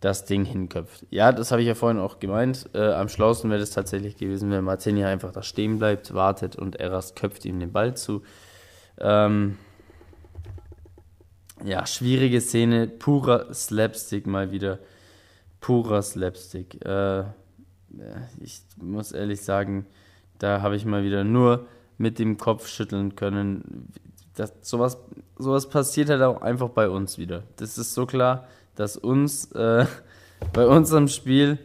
das 0.00 0.24
Ding 0.24 0.44
hinköpft. 0.44 1.06
Ja, 1.10 1.32
das 1.32 1.50
habe 1.50 1.62
ich 1.62 1.68
ja 1.68 1.74
vorhin 1.74 1.98
auch 1.98 2.20
gemeint. 2.20 2.68
Äh, 2.74 2.92
am 2.92 3.08
schlausten 3.08 3.50
wäre 3.50 3.62
es 3.62 3.70
tatsächlich 3.70 4.16
gewesen, 4.16 4.50
wenn 4.50 4.64
Martinia 4.64 5.08
einfach 5.08 5.32
da 5.32 5.42
stehen 5.42 5.78
bleibt, 5.78 6.14
wartet 6.14 6.56
und 6.56 6.76
Eras 6.76 7.14
köpft 7.14 7.44
ihm 7.44 7.58
den 7.58 7.72
Ball 7.72 7.96
zu. 7.96 8.22
Ähm, 8.98 9.56
ja, 11.64 11.86
schwierige 11.86 12.40
Szene, 12.40 12.86
purer 12.86 13.52
Slapstick 13.54 14.26
mal 14.26 14.50
wieder 14.50 14.78
purer 15.66 16.00
Slapstick. 16.00 16.84
Äh, 16.84 17.24
ich 18.40 18.62
muss 18.80 19.10
ehrlich 19.10 19.42
sagen, 19.42 19.84
da 20.38 20.62
habe 20.62 20.76
ich 20.76 20.84
mal 20.84 21.02
wieder 21.02 21.24
nur 21.24 21.66
mit 21.98 22.20
dem 22.20 22.36
Kopf 22.36 22.68
schütteln 22.68 23.16
können. 23.16 23.92
Das, 24.36 24.52
sowas, 24.60 24.96
sowas 25.36 25.68
passiert 25.68 26.08
halt 26.08 26.22
auch 26.22 26.40
einfach 26.40 26.68
bei 26.68 26.88
uns 26.88 27.18
wieder. 27.18 27.42
Das 27.56 27.78
ist 27.78 27.94
so 27.94 28.06
klar, 28.06 28.46
dass 28.76 28.96
uns 28.96 29.50
äh, 29.52 29.86
bei 30.52 30.68
unserem 30.68 31.08
Spiel 31.08 31.58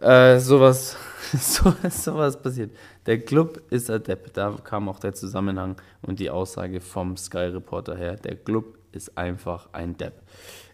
äh, 0.00 0.38
sowas, 0.38 0.96
so, 1.36 1.74
sowas 1.90 2.40
passiert. 2.40 2.70
Der 3.06 3.22
Club 3.22 3.60
ist 3.70 3.90
adept. 3.90 4.36
Da 4.36 4.54
kam 4.62 4.88
auch 4.88 5.00
der 5.00 5.14
Zusammenhang 5.14 5.80
und 6.00 6.20
die 6.20 6.30
Aussage 6.30 6.80
vom 6.80 7.16
Sky 7.16 7.38
Reporter 7.38 7.96
her. 7.96 8.14
Der 8.14 8.36
Club 8.36 8.78
ist 8.92 9.18
einfach 9.18 9.68
ein 9.72 9.96
Depp. 9.96 10.22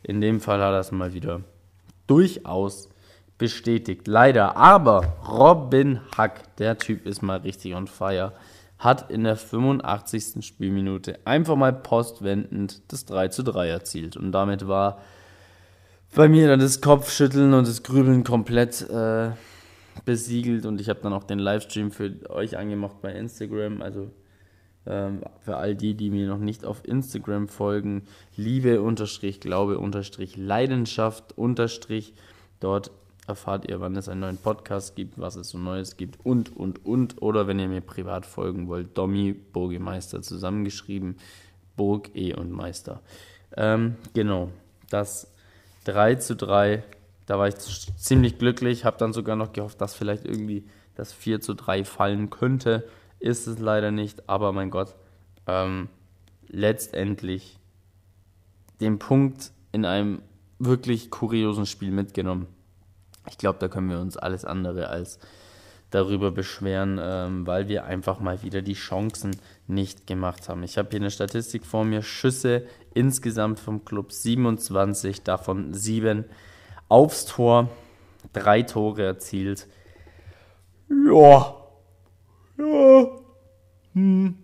In 0.03 0.21
dem 0.21 0.39
Fall 0.39 0.61
hat 0.61 0.75
er 0.75 0.81
es 0.81 0.93
mal 0.93 1.15
wieder 1.15 1.41
durchaus 2.07 2.89
bestätigt. 3.39 4.07
Leider. 4.07 4.57
Aber 4.57 5.17
Robin 5.29 6.01
Hack, 6.17 6.57
der 6.59 6.79
Typ 6.79 7.07
ist 7.07 7.23
mal 7.23 7.41
richtig 7.41 7.75
on 7.75 7.87
fire, 7.87 8.33
hat 8.79 9.11
in 9.11 9.25
der 9.25 9.37
85. 9.37 10.45
Spielminute 10.45 11.19
einfach 11.25 11.57
mal 11.57 11.73
postwendend 11.73 12.83
das 12.93 13.05
3 13.05 13.29
zu 13.29 13.43
3 13.43 13.69
erzielt. 13.69 14.17
Und 14.17 14.33
damit 14.33 14.69
war 14.69 15.01
bei 16.15 16.29
mir 16.29 16.49
dann 16.49 16.61
das 16.61 16.81
Kopfschütteln 16.81 17.55
und 17.55 17.67
das 17.67 17.83
Grübeln 17.83 18.23
komplett 18.23 18.89
äh, 18.91 19.31
besiegelt. 20.05 20.67
Und 20.67 20.81
ich 20.81 20.89
habe 20.89 21.01
dann 21.03 21.13
auch 21.13 21.25
den 21.25 21.39
Livestream 21.39 21.91
für 21.91 22.13
euch 22.31 22.57
angemacht 22.59 23.01
bei 23.03 23.13
Instagram. 23.13 23.83
Also 23.83 24.11
ähm, 24.87 25.21
für 25.41 25.57
all 25.57 25.75
die, 25.75 25.95
die 25.95 26.11
mir 26.11 26.27
noch 26.27 26.39
nicht 26.39 26.65
auf 26.65 26.87
Instagram 26.87 27.49
folgen, 27.49 28.05
Liebe 28.37 28.83
unterstrich, 28.83 29.41
Glaube 29.41 29.79
unterstrich, 29.79 30.37
Leidenschaft 30.37 31.37
unterstrich. 31.39 32.15
Dort 32.61 32.91
erfahrt 33.27 33.69
ihr, 33.69 33.81
wann 33.81 33.97
es 33.97 34.09
einen 34.09 34.21
neuen 34.21 34.37
Podcast 34.37 34.97
gibt, 34.97 35.19
was 35.19 35.37
es 35.37 35.51
so 35.51 35.59
Neues 35.59 35.97
gibt 35.97 36.25
und, 36.25 36.57
und, 36.57 36.85
und. 36.85 37.23
Oder 37.23 37.47
wenn 37.47 37.59
ihr 37.59 37.69
mir 37.69 37.81
privat 37.81 38.27
folgen 38.27 38.69
wollt, 38.69 38.97
Domi 38.99 39.33
Burgemeister 39.33 40.23
zusammengeschrieben, 40.23 41.17
Burg, 41.77 42.11
E 42.15 42.35
und 42.35 42.51
Meister. 42.51 43.01
Ähm, 43.57 43.97
genau, 44.15 44.51
das 44.91 45.33
3 45.85 46.17
zu 46.17 46.37
3, 46.37 46.83
da 47.27 47.39
war 47.39 47.49
ich 47.49 47.57
ziemlich 47.57 48.39
glücklich, 48.39 48.85
habe 48.85 48.99
dann 48.99 49.13
sogar 49.13 49.37
noch 49.37 49.53
gehofft, 49.53 49.81
dass 49.81 49.95
vielleicht 49.95 50.25
irgendwie 50.25 50.65
das 50.95 51.13
4 51.13 51.41
zu 51.41 51.55
3 51.55 51.85
fallen 51.85 52.31
könnte. 52.31 52.85
Ist 53.23 53.47
es 53.47 53.59
leider 53.59 53.91
nicht, 53.91 54.29
aber 54.29 54.53
mein 54.53 54.71
Gott, 54.71 54.95
ähm, 55.47 55.89
letztendlich 56.49 57.59
den 58.81 58.99
Punkt 58.99 59.53
in 59.73 59.85
einem 59.85 60.23
wirklich 60.59 61.11
kuriosen 61.11 61.67
Spiel 61.67 61.91
mitgenommen 61.91 62.47
ich 63.29 63.39
glaube, 63.39 63.59
da 63.59 63.69
können 63.69 63.91
wir 63.91 64.01
uns 64.01 64.17
alles 64.17 64.45
andere 64.45 64.89
als 64.89 65.19
darüber 65.91 66.31
beschweren, 66.31 66.99
ähm, 67.01 67.47
weil 67.47 67.69
wir 67.69 67.85
einfach 67.85 68.19
mal 68.19 68.43
wieder 68.43 68.63
die 68.63 68.75
Chancen 68.75 69.37
nicht 69.67 70.07
gemacht 70.07 70.49
haben. 70.49 70.63
Ich 70.63 70.79
habe 70.79 70.89
hier 70.91 71.01
eine 71.01 71.11
Statistik 71.11 71.67
vor 71.67 71.85
mir. 71.85 72.03
Schüsse 72.03 72.65
insgesamt 72.95 73.61
vom 73.61 73.85
Club 73.85 74.11
27, 74.11 75.23
davon 75.23 75.75
7 75.75 76.25
aufs 76.89 77.27
Tor, 77.27 77.69
drei 78.33 78.63
Tore 78.63 79.05
erzielt. 79.05 79.67
Ja. 80.89 81.57
Ja. 82.59 83.07
Hm. 83.95 84.39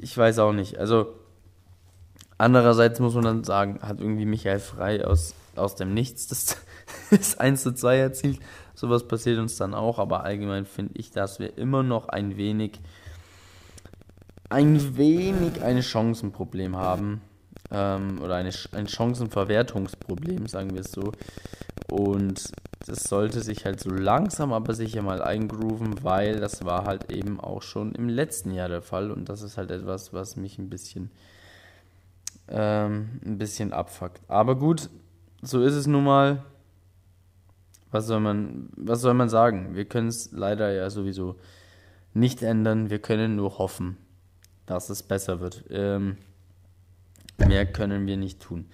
Ich 0.00 0.16
weiß 0.16 0.38
auch 0.40 0.52
nicht. 0.52 0.78
Also 0.78 1.14
andererseits 2.38 3.00
muss 3.00 3.14
man 3.14 3.24
dann 3.24 3.44
sagen, 3.44 3.80
hat 3.82 4.00
irgendwie 4.00 4.26
Michael 4.26 4.60
Frei 4.60 5.06
aus 5.06 5.34
aus 5.56 5.76
dem 5.76 5.94
Nichts 5.94 6.26
das, 6.26 6.56
das 7.10 7.38
1 7.38 7.62
zu 7.62 7.74
2 7.74 7.98
erzielt. 7.98 8.40
Sowas 8.74 9.06
passiert 9.06 9.38
uns 9.38 9.56
dann 9.56 9.74
auch, 9.74 9.98
aber 9.98 10.24
allgemein 10.24 10.66
finde 10.66 10.94
ich, 10.98 11.10
dass 11.10 11.38
wir 11.38 11.56
immer 11.58 11.82
noch 11.82 12.08
ein 12.08 12.36
wenig, 12.36 12.80
ein 14.50 14.96
wenig 14.96 15.62
ein 15.62 15.82
Chancenproblem 15.82 16.76
haben. 16.76 17.20
Ähm, 17.74 18.20
oder 18.22 18.36
eine, 18.36 18.50
ein 18.72 18.86
Chancenverwertungsproblem, 18.86 20.46
sagen 20.46 20.74
wir 20.74 20.82
es 20.82 20.92
so. 20.92 21.10
Und 21.90 22.52
das 22.86 23.04
sollte 23.04 23.40
sich 23.40 23.64
halt 23.64 23.80
so 23.80 23.90
langsam 23.90 24.52
aber 24.52 24.74
sicher 24.74 25.02
mal 25.02 25.22
eingrooven, 25.22 26.04
weil 26.04 26.38
das 26.38 26.64
war 26.64 26.84
halt 26.84 27.10
eben 27.10 27.40
auch 27.40 27.62
schon 27.62 27.94
im 27.94 28.08
letzten 28.08 28.52
Jahr 28.52 28.68
der 28.68 28.82
Fall. 28.82 29.10
Und 29.10 29.28
das 29.28 29.42
ist 29.42 29.56
halt 29.56 29.70
etwas, 29.70 30.12
was 30.12 30.36
mich 30.36 30.58
ein 30.58 30.70
bisschen, 30.70 31.10
ähm, 32.48 33.20
ein 33.24 33.38
bisschen 33.38 33.72
abfuckt. 33.72 34.20
Aber 34.28 34.56
gut, 34.56 34.88
so 35.42 35.62
ist 35.62 35.74
es 35.74 35.86
nun 35.86 36.04
mal. 36.04 36.44
Was 37.90 38.06
soll 38.06 38.20
man, 38.20 38.70
was 38.76 39.00
soll 39.00 39.14
man 39.14 39.28
sagen? 39.28 39.76
Wir 39.76 39.84
können 39.84 40.08
es 40.08 40.32
leider 40.32 40.72
ja 40.72 40.90
sowieso 40.90 41.36
nicht 42.12 42.42
ändern. 42.42 42.90
Wir 42.90 42.98
können 42.98 43.36
nur 43.36 43.58
hoffen, 43.58 43.96
dass 44.66 44.90
es 44.90 45.02
besser 45.02 45.40
wird. 45.40 45.64
Ähm, 45.70 46.16
mehr 47.38 47.66
können 47.66 48.06
wir 48.06 48.16
nicht 48.16 48.40
tun. 48.40 48.66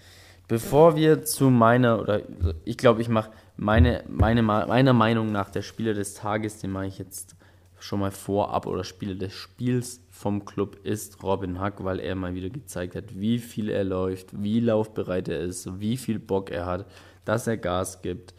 Bevor 0.49 0.97
wir 0.97 1.23
zu 1.23 1.49
meiner, 1.49 2.01
oder 2.01 2.23
ich 2.65 2.77
glaube, 2.77 3.01
ich 3.01 3.09
mache 3.09 3.31
meine, 3.57 4.03
meine, 4.09 4.43
meiner 4.43 4.93
Meinung 4.93 5.31
nach 5.31 5.51
der 5.51 5.63
Spieler 5.63 5.95
des 5.95 6.15
Tages, 6.15 6.59
den 6.59 6.73
mache 6.73 6.87
ich 6.87 6.99
jetzt 6.99 7.37
schon 7.79 8.01
mal 8.01 8.11
vorab, 8.11 8.67
oder 8.67 8.85
Spieler 8.85 9.15
des 9.15 9.33
Spiels 9.33 10.01
vom 10.11 10.45
Club 10.45 10.85
ist 10.85 11.23
Robin 11.23 11.61
Hack, 11.61 11.85
weil 11.85 12.01
er 12.01 12.15
mal 12.15 12.35
wieder 12.35 12.51
gezeigt 12.51 12.95
hat, 12.95 13.19
wie 13.19 13.39
viel 13.39 13.69
er 13.71 13.85
läuft, 13.85 14.43
wie 14.43 14.61
laufbereit 14.61 15.29
er 15.29 15.41
ist, 15.41 15.81
wie 15.81 15.97
viel 15.97 16.19
Bock 16.19 16.51
er 16.51 16.67
hat, 16.67 16.87
dass 17.25 17.47
er 17.47 17.57
Gas 17.57 18.03
gibt. 18.03 18.35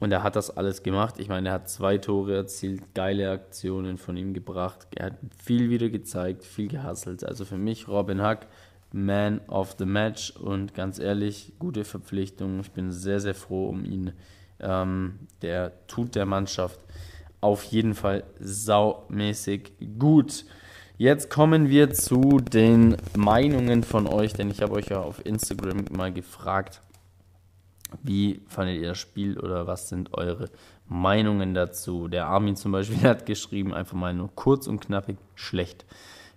Und 0.00 0.10
er 0.10 0.24
hat 0.24 0.34
das 0.34 0.56
alles 0.56 0.82
gemacht. 0.82 1.14
Ich 1.18 1.28
meine, 1.28 1.48
er 1.48 1.54
hat 1.54 1.70
zwei 1.70 1.96
Tore 1.96 2.34
erzielt, 2.34 2.94
geile 2.94 3.30
Aktionen 3.30 3.98
von 3.98 4.16
ihm 4.16 4.34
gebracht. 4.34 4.88
Er 4.96 5.06
hat 5.06 5.18
viel 5.44 5.70
wieder 5.70 5.88
gezeigt, 5.90 6.44
viel 6.44 6.66
gehasselt. 6.66 7.24
Also 7.24 7.44
für 7.44 7.56
mich 7.56 7.86
Robin 7.86 8.20
Hack, 8.20 8.48
Man 8.92 9.40
of 9.48 9.76
the 9.78 9.86
Match. 9.86 10.30
Und 10.32 10.74
ganz 10.74 10.98
ehrlich, 10.98 11.52
gute 11.58 11.84
Verpflichtung. 11.84 12.60
Ich 12.60 12.70
bin 12.70 12.90
sehr, 12.90 13.20
sehr 13.20 13.34
froh 13.34 13.68
um 13.68 13.84
ihn. 13.84 14.12
Ähm, 14.60 15.18
der 15.42 15.86
tut 15.86 16.14
der 16.14 16.26
Mannschaft 16.26 16.80
auf 17.40 17.64
jeden 17.64 17.94
Fall 17.94 18.24
saumäßig 18.40 19.72
gut. 19.98 20.44
Jetzt 20.96 21.30
kommen 21.30 21.68
wir 21.68 21.92
zu 21.92 22.38
den 22.38 22.96
Meinungen 23.16 23.82
von 23.82 24.06
euch, 24.06 24.34
denn 24.34 24.50
ich 24.50 24.62
habe 24.62 24.74
euch 24.74 24.86
ja 24.86 25.00
auf 25.00 25.24
Instagram 25.26 25.86
mal 25.90 26.12
gefragt, 26.12 26.80
wie 28.02 28.40
fandet 28.46 28.80
ihr 28.80 28.90
das 28.90 28.98
Spiel 28.98 29.38
oder 29.38 29.66
was 29.66 29.88
sind 29.88 30.14
eure 30.14 30.48
Meinungen 30.86 31.54
dazu? 31.54 32.08
Der 32.08 32.26
Armin 32.26 32.56
zum 32.56 32.72
Beispiel 32.72 33.02
hat 33.08 33.26
geschrieben, 33.26 33.74
einfach 33.74 33.96
mal 33.96 34.14
nur 34.14 34.30
kurz 34.34 34.66
und 34.66 34.80
knappig, 34.80 35.16
schlecht. 35.34 35.84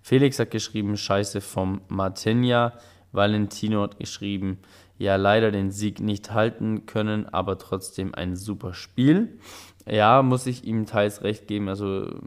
Felix 0.06 0.38
hat 0.38 0.52
geschrieben, 0.52 0.98
scheiße 0.98 1.42
vom 1.42 1.82
Martinia. 1.88 2.74
Valentino 3.12 3.82
hat 3.82 3.98
geschrieben, 3.98 4.60
ja, 5.00 5.16
leider 5.16 5.50
den 5.50 5.72
Sieg 5.72 6.00
nicht 6.00 6.32
halten 6.32 6.86
können, 6.86 7.26
aber 7.26 7.58
trotzdem 7.58 8.14
ein 8.14 8.36
super 8.36 8.76
Spiel. 8.76 9.40
Ja, 9.88 10.22
muss 10.22 10.46
ich 10.46 10.64
ihm 10.64 10.86
teils 10.86 11.24
recht 11.24 11.48
geben. 11.48 11.70
Also, 11.70 12.20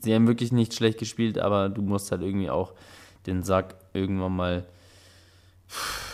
sie 0.00 0.14
haben 0.14 0.26
wirklich 0.26 0.50
nicht 0.50 0.72
schlecht 0.72 0.98
gespielt, 0.98 1.38
aber 1.38 1.68
du 1.68 1.82
musst 1.82 2.10
halt 2.10 2.22
irgendwie 2.22 2.48
auch 2.48 2.72
den 3.26 3.42
Sack 3.42 3.74
irgendwann 3.92 4.34
mal 4.34 4.64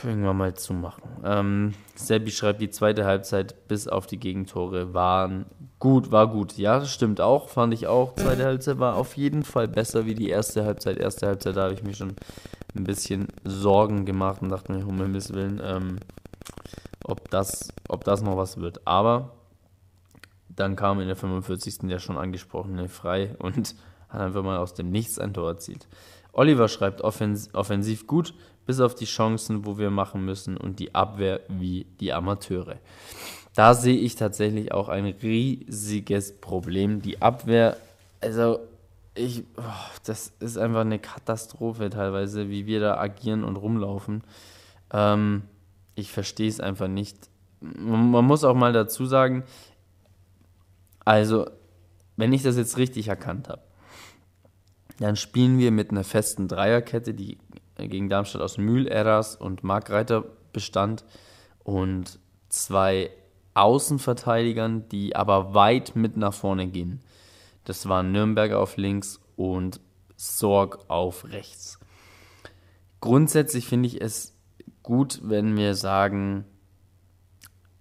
irgendwann 0.02 0.36
mal 0.36 0.54
zumachen. 0.54 1.02
Ähm, 1.24 1.74
Seppi 1.94 2.30
schreibt, 2.30 2.60
die 2.60 2.70
zweite 2.70 3.04
Halbzeit 3.04 3.68
bis 3.68 3.88
auf 3.88 4.06
die 4.06 4.18
Gegentore 4.18 4.94
waren 4.94 5.46
gut, 5.78 6.10
war 6.10 6.28
gut. 6.28 6.56
Ja, 6.56 6.84
stimmt 6.84 7.20
auch, 7.20 7.48
fand 7.48 7.74
ich 7.74 7.86
auch. 7.86 8.14
Zweite 8.14 8.44
Halbzeit 8.44 8.78
war 8.78 8.96
auf 8.96 9.16
jeden 9.16 9.42
Fall 9.42 9.68
besser 9.68 10.06
wie 10.06 10.14
die 10.14 10.28
erste 10.28 10.64
Halbzeit. 10.64 10.98
Erste 10.98 11.26
Halbzeit, 11.26 11.56
da 11.56 11.64
habe 11.64 11.74
ich 11.74 11.82
mir 11.82 11.94
schon 11.94 12.14
ein 12.74 12.84
bisschen 12.84 13.28
Sorgen 13.44 14.06
gemacht 14.06 14.42
und 14.42 14.48
dachte 14.48 14.72
mir, 14.72 14.86
um 14.86 15.00
Himmels 15.00 15.32
Willen, 15.32 15.60
ähm, 15.62 15.96
ob, 17.04 17.30
das, 17.30 17.68
ob 17.88 18.04
das 18.04 18.22
noch 18.22 18.36
was 18.36 18.58
wird. 18.58 18.86
Aber 18.86 19.32
dann 20.48 20.76
kam 20.76 21.00
in 21.00 21.06
der 21.06 21.16
45. 21.16 21.78
der 21.88 21.98
schon 21.98 22.18
angesprochene 22.18 22.88
frei 22.88 23.34
und 23.38 23.74
hat 24.08 24.20
einfach 24.20 24.42
mal 24.42 24.58
aus 24.58 24.74
dem 24.74 24.90
Nichts 24.90 25.18
ein 25.18 25.34
Tor 25.34 25.48
erzielt. 25.48 25.88
Oliver 26.32 26.68
schreibt 26.68 27.02
offens 27.02 27.54
offensiv 27.54 28.06
gut, 28.06 28.34
bis 28.66 28.80
auf 28.80 28.94
die 28.94 29.04
Chancen, 29.04 29.66
wo 29.66 29.78
wir 29.78 29.90
machen 29.90 30.24
müssen 30.24 30.56
und 30.56 30.78
die 30.78 30.94
Abwehr 30.94 31.40
wie 31.48 31.86
die 32.00 32.12
Amateure. 32.12 32.76
Da 33.54 33.74
sehe 33.74 33.98
ich 33.98 34.16
tatsächlich 34.16 34.72
auch 34.72 34.88
ein 34.88 35.04
riesiges 35.04 36.40
Problem. 36.40 37.02
Die 37.02 37.20
Abwehr, 37.20 37.76
also 38.20 38.60
ich, 39.14 39.44
oh, 39.58 39.62
das 40.04 40.32
ist 40.40 40.56
einfach 40.56 40.80
eine 40.80 40.98
Katastrophe 40.98 41.90
teilweise, 41.90 42.48
wie 42.48 42.66
wir 42.66 42.80
da 42.80 42.96
agieren 42.96 43.44
und 43.44 43.56
rumlaufen. 43.56 44.22
Ähm, 44.90 45.42
ich 45.94 46.10
verstehe 46.10 46.48
es 46.48 46.60
einfach 46.60 46.88
nicht. 46.88 47.28
Man 47.60 48.24
muss 48.24 48.44
auch 48.44 48.54
mal 48.54 48.72
dazu 48.72 49.04
sagen, 49.04 49.44
also, 51.04 51.50
wenn 52.16 52.32
ich 52.32 52.42
das 52.42 52.56
jetzt 52.56 52.78
richtig 52.78 53.08
erkannt 53.08 53.48
habe, 53.48 53.62
dann 55.02 55.16
spielen 55.16 55.58
wir 55.58 55.72
mit 55.72 55.90
einer 55.90 56.04
festen 56.04 56.46
Dreierkette, 56.46 57.12
die 57.12 57.38
gegen 57.76 58.08
Darmstadt 58.08 58.40
aus 58.40 58.56
Mühl, 58.56 58.86
Eras 58.86 59.34
und 59.34 59.64
Mark 59.64 59.90
Reiter 59.90 60.24
bestand 60.52 61.04
und 61.64 62.20
zwei 62.48 63.10
Außenverteidigern, 63.54 64.88
die 64.88 65.16
aber 65.16 65.54
weit 65.54 65.96
mit 65.96 66.16
nach 66.16 66.32
vorne 66.32 66.68
gehen. 66.68 67.00
Das 67.64 67.88
waren 67.88 68.12
Nürnberger 68.12 68.60
auf 68.60 68.76
links 68.76 69.20
und 69.34 69.80
Sorg 70.14 70.78
auf 70.88 71.32
rechts. 71.32 71.80
Grundsätzlich 73.00 73.66
finde 73.66 73.88
ich 73.88 74.00
es 74.00 74.36
gut, 74.84 75.20
wenn 75.24 75.56
wir 75.56 75.74
sagen, 75.74 76.44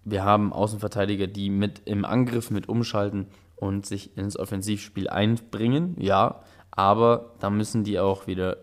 wir 0.03 0.23
haben 0.23 0.51
Außenverteidiger, 0.51 1.27
die 1.27 1.51
mit 1.51 1.83
im 1.85 2.03
Angriff 2.03 2.49
mit 2.49 2.67
umschalten 2.67 3.27
und 3.55 3.85
sich 3.85 4.17
ins 4.17 4.37
Offensivspiel 4.37 5.07
einbringen, 5.07 5.95
ja, 5.99 6.41
aber 6.71 7.33
da 7.39 7.49
müssen 7.49 7.83
die 7.83 7.99
auch 7.99 8.27
wieder 8.27 8.57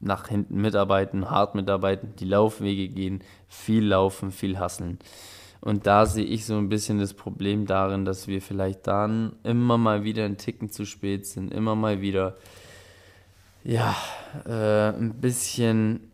nach 0.00 0.28
hinten 0.28 0.60
mitarbeiten, 0.60 1.30
hart 1.30 1.54
mitarbeiten, 1.54 2.14
die 2.16 2.26
Laufwege 2.26 2.88
gehen, 2.88 3.22
viel 3.48 3.84
laufen, 3.84 4.32
viel 4.32 4.58
hasseln. 4.58 4.98
Und 5.60 5.86
da 5.86 6.04
sehe 6.04 6.26
ich 6.26 6.44
so 6.44 6.58
ein 6.58 6.68
bisschen 6.68 6.98
das 6.98 7.14
Problem 7.14 7.64
darin, 7.64 8.04
dass 8.04 8.28
wir 8.28 8.42
vielleicht 8.42 8.86
dann 8.86 9.36
immer 9.44 9.78
mal 9.78 10.04
wieder 10.04 10.26
einen 10.26 10.36
Ticken 10.36 10.68
zu 10.68 10.84
spät 10.84 11.26
sind, 11.26 11.54
immer 11.54 11.74
mal 11.74 12.02
wieder 12.02 12.36
ja, 13.64 13.96
äh, 14.44 14.90
ein 14.90 15.14
bisschen 15.20 16.10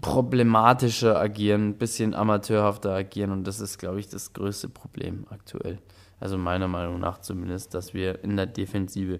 problematischer 0.00 1.20
agieren, 1.20 1.70
ein 1.70 1.78
bisschen 1.78 2.14
amateurhafter 2.14 2.92
agieren 2.92 3.32
und 3.32 3.44
das 3.44 3.60
ist, 3.60 3.78
glaube 3.78 4.00
ich, 4.00 4.08
das 4.08 4.32
größte 4.32 4.68
Problem 4.68 5.26
aktuell. 5.30 5.78
Also 6.20 6.38
meiner 6.38 6.68
Meinung 6.68 7.00
nach 7.00 7.18
zumindest, 7.18 7.74
dass 7.74 7.92
wir 7.92 8.22
in 8.22 8.36
der 8.36 8.46
Defensive 8.46 9.18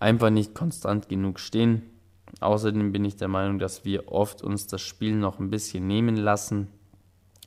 einfach 0.00 0.30
nicht 0.30 0.54
konstant 0.54 1.08
genug 1.08 1.38
stehen. 1.38 1.82
Außerdem 2.40 2.90
bin 2.90 3.04
ich 3.04 3.16
der 3.16 3.28
Meinung, 3.28 3.58
dass 3.58 3.84
wir 3.84 4.10
oft 4.10 4.42
uns 4.42 4.66
das 4.66 4.80
Spiel 4.80 5.14
noch 5.14 5.38
ein 5.38 5.50
bisschen 5.50 5.86
nehmen 5.86 6.16
lassen 6.16 6.68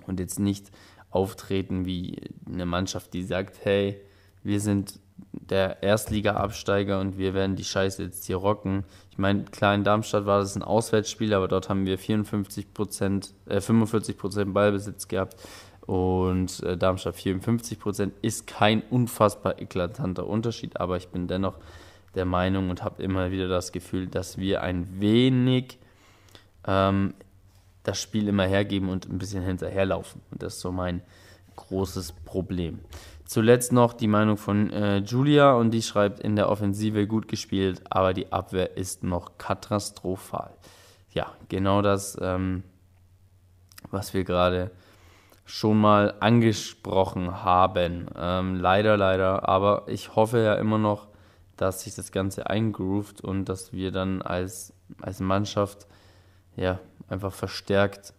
und 0.06 0.20
jetzt 0.20 0.40
nicht 0.40 0.72
auftreten 1.10 1.86
wie 1.86 2.18
eine 2.48 2.66
Mannschaft, 2.66 3.14
die 3.14 3.24
sagt, 3.24 3.64
hey, 3.64 4.00
wir 4.44 4.60
sind 4.60 5.00
der 5.32 5.84
Erstliga-Absteiger 5.84 7.00
und 7.00 7.18
wir 7.18 7.34
werden 7.34 7.56
die 7.56 7.64
Scheiße 7.64 8.04
jetzt 8.04 8.26
hier 8.26 8.38
rocken. 8.38 8.84
Ich 9.12 9.18
meine, 9.18 9.46
klar, 9.46 9.76
in 9.76 9.84
Darmstadt 9.84 10.26
war 10.26 10.40
das 10.40 10.56
ein 10.56 10.64
Auswärtsspiel, 10.64 11.34
aber 11.34 11.48
dort 11.48 11.70
haben 11.70 11.86
wir 11.86 11.98
54 11.98 12.74
Prozent, 12.74 13.34
äh, 13.46 13.62
45 13.62 14.18
Prozent 14.18 14.54
Ballbesitz 14.54 15.08
gehabt 15.08 15.36
und 15.86 16.62
äh, 16.64 16.78
Darmstadt 16.78 17.16
54 17.16 17.80
Prozent. 17.80 18.14
Ist 18.22 18.48
kein 18.48 18.82
unfassbar 18.82 19.62
eklatanter 19.62 20.28
Unterschied, 20.28 20.80
aber 20.80 20.98
ich 20.98 21.10
bin 21.10 21.28
dennoch 21.28 21.58
der 22.16 22.26
Meinung 22.26 22.70
und 22.70 22.84
habe 22.84 23.02
immer 23.02 23.32
wieder 23.32 23.48
das 23.48 23.72
Gefühl, 23.72 24.08
dass 24.08 24.38
wir 24.38 24.62
ein 24.62 25.00
wenig 25.00 25.80
ähm, 26.66 27.14
das 27.84 28.02
Spiel 28.02 28.28
immer 28.28 28.46
hergeben 28.46 28.90
und 28.90 29.10
ein 29.10 29.18
bisschen 29.18 29.44
hinterherlaufen. 29.44 30.22
Und 30.32 30.42
das 30.42 30.56
ist 30.56 30.62
so 30.62 30.72
mein 30.72 31.02
großes 31.56 32.14
Problem. 32.26 32.80
Zuletzt 33.26 33.72
noch 33.72 33.94
die 33.94 34.08
Meinung 34.08 34.38
von 34.38 34.70
äh, 34.72 34.98
Julia 34.98 35.54
und 35.54 35.72
die 35.72 35.82
schreibt, 35.82 36.20
in 36.20 36.36
der 36.36 36.50
Offensive 36.50 37.08
gut 37.08 37.28
gespielt, 37.28 37.82
aber 37.90 38.14
die 38.14 38.32
Abwehr 38.32 38.78
ist 38.78 39.04
noch 39.04 39.38
katastrophal. 39.38 40.52
Ja, 41.12 41.32
genau 41.50 41.82
das, 41.82 42.18
ähm, 42.22 42.64
was 43.92 44.14
wir 44.14 44.24
gerade 44.24 44.72
schon 45.46 45.80
mal 45.80 46.16
angesprochen 46.20 47.44
haben. 47.44 48.08
Ähm, 48.18 48.60
leider, 48.60 48.98
leider, 48.98 49.48
aber 49.48 49.84
ich 49.88 50.16
hoffe 50.16 50.40
ja 50.40 50.56
immer 50.56 50.78
noch, 50.78 51.08
dass 51.64 51.84
sich 51.84 51.96
das 51.96 52.12
Ganze 52.12 52.48
eingroovt 52.48 53.22
und 53.22 53.46
dass 53.46 53.72
wir 53.72 53.92
dann 53.92 54.22
als, 54.22 54.74
als 55.02 55.22
Mannschaft 55.22 55.88
ja 56.58 56.80
einfach 57.08 57.32
verstärkt 57.32 58.14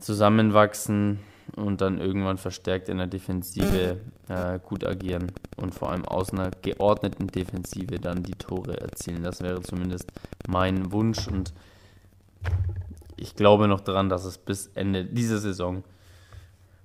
zusammenwachsen 0.00 1.20
und 1.54 1.80
dann 1.80 2.00
irgendwann 2.00 2.36
verstärkt 2.36 2.88
in 2.88 2.98
der 2.98 3.06
Defensive 3.06 4.00
äh, 4.28 4.58
gut 4.58 4.84
agieren 4.84 5.30
und 5.56 5.72
vor 5.72 5.92
allem 5.92 6.04
aus 6.04 6.32
einer 6.32 6.50
geordneten 6.62 7.28
Defensive 7.28 8.00
dann 8.00 8.24
die 8.24 8.34
Tore 8.34 8.80
erzielen. 8.80 9.22
Das 9.22 9.40
wäre 9.40 9.62
zumindest 9.62 10.10
mein 10.48 10.90
Wunsch 10.90 11.28
und 11.28 11.54
ich 13.16 13.36
glaube 13.36 13.68
noch 13.68 13.80
daran, 13.80 14.08
dass 14.08 14.24
es 14.24 14.36
bis 14.36 14.66
Ende 14.74 15.04
dieser 15.04 15.38
Saison 15.38 15.84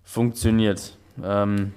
funktioniert. 0.04 0.98
Ähm, 1.24 1.74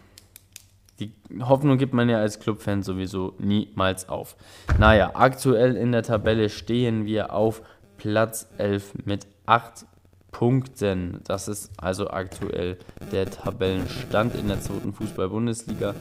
die 1.01 1.13
Hoffnung 1.41 1.79
gibt 1.79 1.93
man 1.93 2.09
ja 2.09 2.19
als 2.19 2.39
Clubfan 2.41 2.83
sowieso 2.83 3.35
niemals 3.39 4.09
auf. 4.09 4.37
Naja, 4.79 5.13
aktuell 5.15 5.77
in 5.77 5.93
der 5.93 6.03
Tabelle 6.03 6.49
stehen 6.49 7.05
wir 7.05 7.33
auf 7.33 7.63
Platz 7.97 8.49
11 8.59 8.95
mit 9.05 9.27
8 9.47 9.87
Punkten. 10.31 11.21
Das 11.25 11.49
ist 11.49 11.71
also 11.77 12.11
aktuell 12.11 12.79
der 13.13 13.31
Tabellenstand 13.31 14.35
in 14.35 14.49
der 14.49 14.61
zweiten 14.61 14.93
Fußball-Bundesliga. 14.93 15.95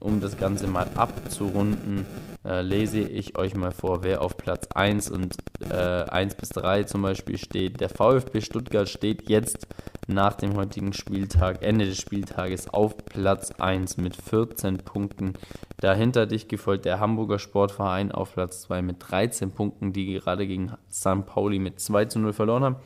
Um 0.00 0.20
das 0.20 0.36
Ganze 0.36 0.68
mal 0.68 0.86
abzurunden, 0.94 2.06
äh, 2.44 2.62
lese 2.62 3.00
ich 3.00 3.36
euch 3.36 3.56
mal 3.56 3.72
vor, 3.72 4.04
wer 4.04 4.22
auf 4.22 4.36
Platz 4.36 4.68
1 4.72 5.10
und 5.10 5.34
äh, 5.68 5.74
1 5.74 6.36
bis 6.36 6.50
3 6.50 6.84
zum 6.84 7.02
Beispiel 7.02 7.36
steht. 7.36 7.80
Der 7.80 7.88
VfB 7.88 8.40
Stuttgart 8.40 8.88
steht 8.88 9.28
jetzt 9.28 9.66
nach 10.06 10.34
dem 10.34 10.54
heutigen 10.54 10.92
Spieltag, 10.92 11.62
Ende 11.62 11.84
des 11.84 11.98
Spieltages, 11.98 12.68
auf 12.68 12.96
Platz 12.96 13.50
1 13.58 13.96
mit 13.96 14.14
14 14.14 14.78
Punkten. 14.78 15.34
Dahinter 15.80 16.26
dich 16.26 16.46
gefolgt 16.46 16.84
der 16.84 17.00
Hamburger 17.00 17.40
Sportverein 17.40 18.12
auf 18.12 18.34
Platz 18.34 18.62
2 18.62 18.82
mit 18.82 18.96
13 19.00 19.50
Punkten, 19.50 19.92
die 19.92 20.14
gerade 20.14 20.46
gegen 20.46 20.72
St. 20.90 21.26
Pauli 21.26 21.58
mit 21.58 21.80
2 21.80 22.04
zu 22.04 22.20
0 22.20 22.32
verloren 22.32 22.64
haben. 22.64 22.76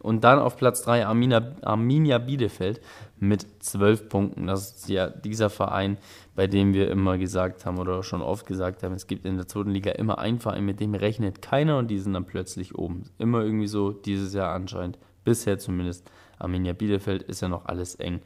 Und 0.00 0.24
dann 0.24 0.38
auf 0.38 0.56
Platz 0.56 0.82
3 0.82 1.06
Arminia, 1.06 1.56
Arminia 1.62 2.18
Bielefeld 2.18 2.80
mit 3.18 3.46
12 3.60 4.08
Punkten. 4.08 4.46
Das 4.46 4.70
ist 4.70 4.88
ja 4.88 5.08
dieser 5.08 5.50
Verein, 5.50 5.98
bei 6.34 6.46
dem 6.46 6.72
wir 6.72 6.90
immer 6.90 7.18
gesagt 7.18 7.66
haben 7.66 7.78
oder 7.78 8.02
schon 8.02 8.22
oft 8.22 8.46
gesagt 8.46 8.82
haben, 8.82 8.94
es 8.94 9.06
gibt 9.06 9.26
in 9.26 9.36
der 9.36 9.46
zweiten 9.46 9.70
Liga 9.70 9.92
immer 9.92 10.18
einen 10.18 10.38
Verein, 10.38 10.64
mit 10.64 10.80
dem 10.80 10.94
rechnet 10.94 11.42
keiner 11.42 11.76
und 11.76 11.88
die 11.88 11.98
sind 11.98 12.14
dann 12.14 12.24
plötzlich 12.24 12.74
oben. 12.74 13.04
Immer 13.18 13.42
irgendwie 13.42 13.66
so, 13.66 13.92
dieses 13.92 14.32
Jahr 14.32 14.54
anscheinend, 14.54 14.98
bisher 15.24 15.58
zumindest. 15.58 16.10
Arminia 16.38 16.72
Bielefeld 16.72 17.22
ist 17.22 17.42
ja 17.42 17.48
noch 17.48 17.66
alles 17.66 17.94
eng 17.96 18.20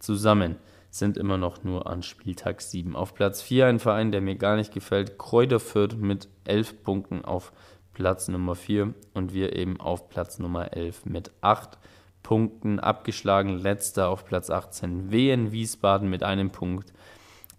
zusammen. 0.00 0.56
Sind 0.90 1.16
immer 1.16 1.38
noch 1.38 1.62
nur 1.62 1.86
an 1.86 2.02
Spieltag 2.02 2.60
7. 2.60 2.96
Auf 2.96 3.14
Platz 3.14 3.40
4 3.42 3.66
ein 3.66 3.78
Verein, 3.78 4.10
der 4.10 4.20
mir 4.20 4.34
gar 4.34 4.56
nicht 4.56 4.74
gefällt, 4.74 5.18
Kräuter 5.18 5.60
Fürth 5.60 5.96
mit 5.96 6.26
11 6.44 6.82
Punkten 6.82 7.24
auf 7.24 7.52
Platz 8.00 8.28
Nummer 8.28 8.54
4 8.54 8.94
und 9.12 9.34
wir 9.34 9.54
eben 9.54 9.78
auf 9.78 10.08
Platz 10.08 10.38
Nummer 10.38 10.72
11 10.74 11.04
mit 11.04 11.32
8 11.42 11.76
Punkten 12.22 12.80
abgeschlagen. 12.80 13.58
Letzter 13.58 14.08
auf 14.08 14.24
Platz 14.24 14.48
18 14.48 15.10
Wien 15.10 15.52
Wiesbaden 15.52 16.08
mit 16.08 16.22
einem 16.22 16.48
Punkt. 16.48 16.94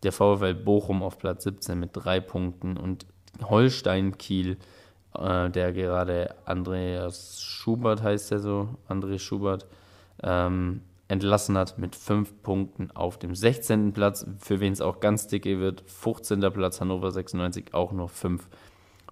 Der 0.01 0.11
VfL 0.11 0.55
Bochum 0.55 1.03
auf 1.03 1.19
Platz 1.19 1.43
17 1.43 1.79
mit 1.79 1.91
3 1.93 2.21
Punkten 2.21 2.75
und 2.75 3.05
Holstein 3.43 4.17
Kiel, 4.17 4.57
äh, 5.15 5.51
der 5.51 5.73
gerade 5.73 6.33
Andreas 6.45 7.39
Schubert 7.43 8.01
heißt 8.01 8.31
er 8.31 8.39
so, 8.39 8.69
André 8.89 9.19
Schubert, 9.19 9.67
ähm, 10.23 10.81
entlassen 11.07 11.55
hat 11.55 11.77
mit 11.77 11.95
5 11.95 12.41
Punkten 12.41 12.89
auf 12.89 13.19
dem 13.19 13.35
16. 13.35 13.93
Platz, 13.93 14.25
für 14.39 14.59
wen 14.59 14.73
es 14.73 14.81
auch 14.81 15.01
ganz 15.01 15.27
dicke 15.27 15.59
wird. 15.59 15.83
15. 15.85 16.41
Platz 16.51 16.81
Hannover 16.81 17.11
96 17.11 17.75
auch 17.75 17.91
noch 17.91 18.09
5 18.09 18.49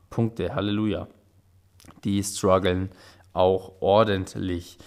Punkte. 0.10 0.56
Halleluja 0.56 1.08
die 2.04 2.24
strugglen 2.24 2.90
auch 3.34 3.74
ordentlich. 3.82 4.78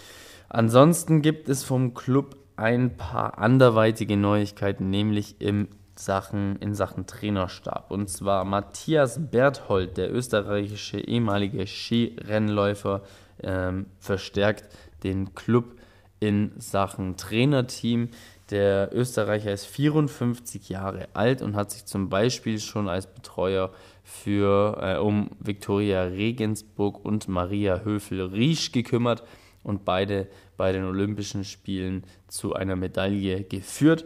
Ansonsten 0.48 1.22
gibt 1.22 1.48
es 1.48 1.64
vom 1.64 1.94
Club 1.94 2.36
ein 2.56 2.96
paar 2.96 3.38
anderweitige 3.38 4.16
Neuigkeiten, 4.16 4.90
nämlich 4.90 5.40
im 5.40 5.68
Sachen, 5.96 6.56
in 6.56 6.74
Sachen 6.74 7.06
Trainerstab. 7.06 7.90
Und 7.90 8.08
zwar 8.08 8.44
Matthias 8.44 9.18
Berthold, 9.30 9.96
der 9.96 10.12
österreichische 10.12 10.98
ehemalige 10.98 11.66
Skirennläufer, 11.66 13.02
ähm, 13.42 13.86
verstärkt 13.98 14.64
den 15.04 15.34
Club 15.34 15.76
in 16.20 16.52
Sachen 16.58 17.16
Trainerteam. 17.16 18.08
Der 18.52 18.90
Österreicher 18.92 19.50
ist 19.50 19.64
54 19.64 20.68
Jahre 20.68 21.08
alt 21.14 21.40
und 21.40 21.56
hat 21.56 21.70
sich 21.70 21.86
zum 21.86 22.10
Beispiel 22.10 22.60
schon 22.60 22.86
als 22.86 23.06
Betreuer 23.06 23.72
für, 24.04 24.76
äh, 24.78 24.98
um 24.98 25.30
Viktoria 25.40 26.02
Regensburg 26.02 27.02
und 27.02 27.28
Maria 27.28 27.80
Höfel-Riesch 27.82 28.70
gekümmert 28.70 29.22
und 29.62 29.86
beide 29.86 30.28
bei 30.58 30.70
den 30.70 30.84
Olympischen 30.84 31.44
Spielen 31.44 32.04
zu 32.28 32.52
einer 32.52 32.76
Medaille 32.76 33.42
geführt. 33.42 34.04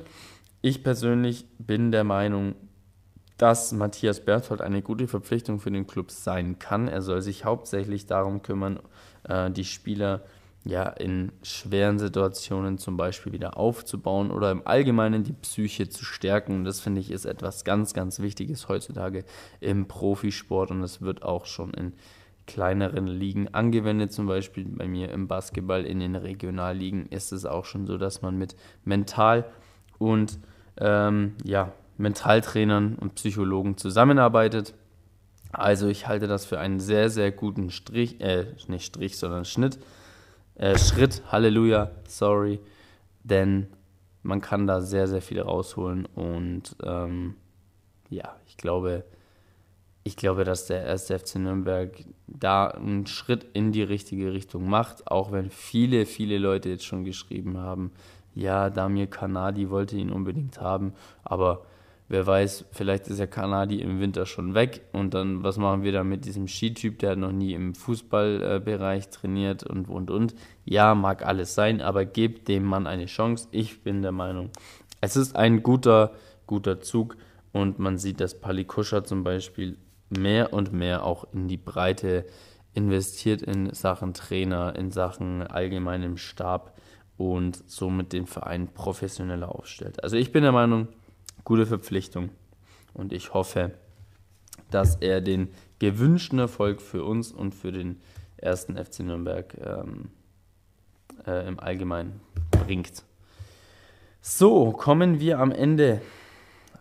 Ich 0.63 0.85
persönlich 0.85 1.47
bin 1.59 1.91
der 1.91 2.05
Meinung, 2.05 2.55
dass 3.39 3.73
Matthias 3.73 4.25
Berthold 4.25 4.61
eine 4.61 4.81
gute 4.81 5.09
Verpflichtung 5.09 5.59
für 5.59 5.73
den 5.73 5.89
Club 5.89 6.13
sein 6.13 6.61
kann. 6.61 6.87
Er 6.87 7.03
soll 7.03 7.21
sich 7.21 7.45
hauptsächlich 7.45 8.07
darum 8.07 8.43
kümmern, 8.43 8.79
äh, 9.25 9.51
die 9.51 9.65
Spieler 9.65 10.23
ja, 10.67 10.89
in 10.89 11.31
schweren 11.43 12.01
Situationen 12.01 12.77
zum 12.79 12.97
Beispiel 12.97 13.33
wieder 13.33 13.57
aufzubauen 13.57 14.33
oder 14.33 14.51
im 14.51 14.67
Allgemeinen 14.67 15.23
die 15.23 15.33
Psyche 15.33 15.89
zu 15.89 16.05
stärken. 16.05 16.65
Das 16.65 16.81
finde 16.81 17.01
ich 17.01 17.13
ist 17.13 17.25
etwas 17.25 17.65
ganz, 17.65 17.95
ganz 17.95 18.19
Wichtiges 18.19 18.69
heutzutage 18.69 19.25
im 19.61 19.87
Profisport 19.87 20.73
und 20.73 20.83
es 20.83 21.01
wird 21.01 21.23
auch 21.23 21.47
schon 21.47 21.73
in 21.73 21.93
kleineren 22.49 23.07
Ligen 23.07 23.55
angewendet. 23.55 24.13
Zum 24.13 24.27
Beispiel 24.27 24.65
bei 24.65 24.89
mir 24.89 25.11
im 25.13 25.29
Basketball 25.29 25.85
in 25.85 26.01
den 26.01 26.17
Regionalligen 26.17 27.07
ist 27.07 27.33
es 27.33 27.47
auch 27.47 27.65
schon 27.65 27.87
so, 27.87 27.97
dass 27.97 28.23
man 28.23 28.37
mit 28.37 28.57
Mental- 28.85 29.45
und 29.99 30.41
ähm, 30.79 31.35
ja, 31.45 31.73
Mentaltrainern 31.97 32.97
und 32.97 33.15
Psychologen 33.15 33.77
zusammenarbeitet. 33.77 34.75
Also 35.53 35.87
ich 35.87 36.09
halte 36.09 36.27
das 36.27 36.45
für 36.45 36.59
einen 36.59 36.81
sehr, 36.81 37.09
sehr 37.09 37.31
guten 37.31 37.71
Strich, 37.71 38.21
äh, 38.21 38.47
nicht 38.67 38.85
Strich, 38.85 39.17
sondern 39.17 39.45
Schnitt 39.45 39.79
äh, 40.57 40.79
Schritt, 40.79 41.23
Halleluja, 41.31 41.91
sorry, 42.09 42.61
denn 43.25 43.67
man 44.23 44.41
kann 44.41 44.67
da 44.67 44.81
sehr, 44.81 45.07
sehr 45.07 45.23
viel 45.23 45.41
rausholen 45.41 46.07
und 46.07 46.77
ähm, 46.83 47.37
ja, 48.11 48.37
ich 48.47 48.57
glaube, 48.57 49.05
ich 50.05 50.17
glaube, 50.17 50.45
dass 50.45 50.67
der 50.67 50.85
erste 50.85 51.19
FC 51.19 51.37
Nürnberg 51.37 51.93
da 52.27 52.69
einen 52.69 53.07
Schritt 53.07 53.47
in 53.55 53.73
die 53.73 53.83
richtige 53.83 54.33
Richtung 54.33 54.69
macht, 54.69 55.11
auch 55.11 55.33
wenn 55.33 55.51
viele, 55.51 56.07
viele 56.07 56.39
Leute 56.39 56.69
jetzt 56.69 56.85
schon 56.85 57.05
geschrieben 57.05 57.59
haben, 57.59 57.93
ja, 58.35 58.71
Damir 58.71 59.07
Kanadi 59.07 59.71
wollte 59.71 59.97
ihn 59.97 60.13
unbedingt 60.13 60.61
haben, 60.61 60.93
aber 61.25 61.65
wer 62.09 62.27
weiß, 62.27 62.67
vielleicht 62.73 63.09
ist 63.09 63.19
ja 63.19 63.27
Kanadi 63.27 63.81
im 63.81 64.01
Winter 64.01 64.27
schon 64.27 64.55
weg 64.55 64.83
und 64.93 65.15
dann, 65.15 65.43
was 65.43 65.57
machen 65.57 65.83
wir 65.83 65.93
da 65.93 66.05
mit 66.05 66.25
diesem 66.25 66.47
Skityp, 66.47 66.99
der 66.99 67.13
hat 67.13 67.19
noch 67.19 67.33
nie 67.33 67.53
im 67.55 67.75
Fußballbereich 67.75 69.11
trainiert 69.11 69.65
und, 69.65 69.89
und, 69.89 70.11
und. 70.11 70.35
Ja, 70.65 70.95
mag 70.95 71.27
alles 71.27 71.55
sein, 71.55 71.81
aber 71.81 72.05
gebt 72.05 72.49
dem 72.49 72.65
Mann 72.65 72.87
eine 72.87 73.07
Chance. 73.07 73.49
Ich 73.51 73.83
bin 73.83 74.03
der 74.03 74.13
Meinung, 74.13 74.51
es 75.01 75.17
ist 75.17 75.37
ein 75.37 75.63
guter, 75.63 76.13
guter 76.47 76.81
Zug 76.81 77.17
und 77.53 77.79
man 77.79 77.99
sieht, 77.99 78.21
dass 78.21 78.41
Palikuscha 78.41 79.05
zum 79.05 79.25
Beispiel 79.25 79.79
mehr 80.11 80.53
und 80.53 80.73
mehr 80.73 81.05
auch 81.05 81.27
in 81.33 81.49
die 81.49 81.57
Breite 81.57 82.27
investiert 82.75 83.43
in 83.43 83.73
Sachen 83.73 84.15
Trainer, 84.15 84.77
in 84.77 84.91
Sachen 84.91 85.43
allgemeinem 85.43 86.19
Stab 86.19 86.77
und 87.17 87.63
somit 87.67 88.13
den 88.13 88.27
Verein 88.27 88.69
professioneller 88.69 89.55
aufstellt. 89.55 90.05
Also 90.05 90.17
ich 90.17 90.31
bin 90.31 90.43
der 90.43 90.53
Meinung, 90.53 90.89
gute 91.47 91.65
Verpflichtung 91.65 92.31
und 92.93 93.13
ich 93.13 93.33
hoffe, 93.33 93.71
dass 94.71 94.97
er 94.97 95.21
den 95.21 95.49
gewünschten 95.79 96.41
Erfolg 96.41 96.83
für 96.83 97.05
uns 97.05 97.31
und 97.31 97.55
für 97.55 97.71
den 97.71 98.03
ersten 98.37 98.77
FC 98.77 99.01
Nürnberg 99.01 99.57
ähm, 99.65 100.11
äh, 101.25 101.47
im 101.47 101.61
Allgemeinen 101.61 102.21
bringt. 102.51 103.05
So, 104.21 104.73
kommen 104.73 105.21
wir 105.21 105.39
am 105.39 105.53
Ende 105.53 106.03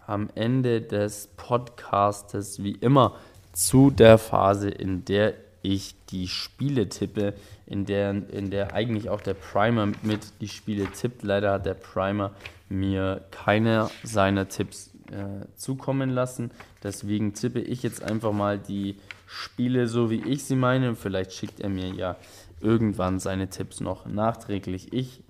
am 0.08 0.30
Ende 0.36 0.82
des 0.82 1.30
Podcastes 1.36 2.64
wie 2.64 2.74
immer 2.74 3.16
zu 3.54 3.90
der 3.90 4.18
Phase, 4.18 4.70
in 4.70 5.06
der 5.06 5.34
ich 5.74 5.96
die 6.10 6.28
Spiele 6.28 6.90
tippe, 6.90 7.34
in 7.66 7.86
der, 7.86 8.12
in 8.30 8.52
der 8.52 8.74
eigentlich 8.74 9.10
auch 9.10 9.22
der 9.22 9.34
Primer 9.34 9.88
mit 10.04 10.20
die 10.42 10.48
Spiele 10.48 10.88
tippt. 10.92 11.24
Leider 11.24 11.54
hat 11.54 11.66
der 11.66 11.74
Primer 11.74 12.32
mir 12.70 13.22
keine 13.32 13.90
seiner 14.04 14.48
Tipps 14.48 14.92
äh, 15.12 15.46
zukommen 15.56 16.10
lassen. 16.10 16.52
Deswegen 16.84 17.34
tippe 17.34 17.60
ich 17.60 17.84
jetzt 17.84 18.04
einfach 18.04 18.32
mal 18.32 18.58
die 18.58 18.96
Spiele 19.28 19.88
so, 19.88 20.10
wie 20.10 20.24
ich 20.24 20.44
sie 20.44 20.56
meine. 20.56 20.96
Vielleicht 20.96 21.34
schickt 21.34 21.60
er 21.60 21.70
mir 21.70 21.90
ja 21.90 22.16
irgendwann 22.62 23.20
seine 23.20 23.50
Tipps 23.50 23.82
noch 23.82 24.06
nachträglich. 24.06 24.94
Ich 24.94 25.24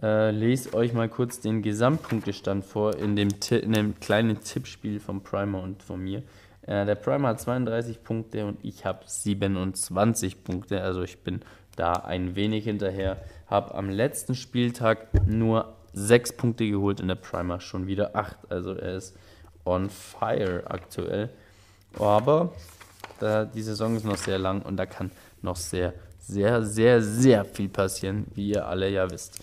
äh, 0.00 0.30
lese 0.30 0.74
euch 0.74 0.92
mal 0.92 1.08
kurz 1.08 1.40
den 1.40 1.62
Gesamtpunktestand 1.62 2.64
vor 2.64 2.96
in 2.96 3.14
dem, 3.16 3.28
in 3.50 3.72
dem 3.72 4.00
kleinen 4.00 4.40
Tippspiel 4.40 5.00
vom 5.00 5.22
Primer 5.22 5.62
und 5.62 5.82
von 5.82 6.02
mir. 6.02 6.22
Äh, 6.66 6.86
der 6.86 6.94
Primer 6.94 7.28
hat 7.28 7.40
32 7.40 8.02
Punkte 8.02 8.46
und 8.46 8.58
ich 8.62 8.84
habe 8.84 9.00
27 9.04 10.44
Punkte, 10.44 10.82
also 10.82 11.02
ich 11.02 11.18
bin 11.18 11.40
da 11.76 11.92
ein 11.92 12.36
wenig 12.36 12.64
hinterher. 12.64 13.18
Habe 13.46 13.74
am 13.74 13.90
letzten 13.90 14.34
Spieltag 14.34 15.08
nur 15.26 15.76
6 15.94 16.34
Punkte 16.34 16.68
geholt 16.68 17.00
in 17.00 17.08
der 17.08 17.16
Primer 17.16 17.60
schon 17.60 17.86
wieder 17.86 18.14
8. 18.14 18.36
Also 18.50 18.74
er 18.74 18.96
ist 18.96 19.16
on 19.64 19.90
fire 19.90 20.64
aktuell. 20.66 21.30
Aber 21.98 22.52
da, 23.20 23.44
die 23.44 23.62
Saison 23.62 23.96
ist 23.96 24.04
noch 24.04 24.16
sehr 24.16 24.38
lang 24.38 24.62
und 24.62 24.76
da 24.76 24.86
kann 24.86 25.10
noch 25.42 25.56
sehr, 25.56 25.92
sehr, 26.18 26.62
sehr, 26.62 27.02
sehr 27.02 27.44
viel 27.44 27.68
passieren, 27.68 28.26
wie 28.34 28.50
ihr 28.50 28.66
alle 28.66 28.88
ja 28.88 29.10
wisst. 29.10 29.40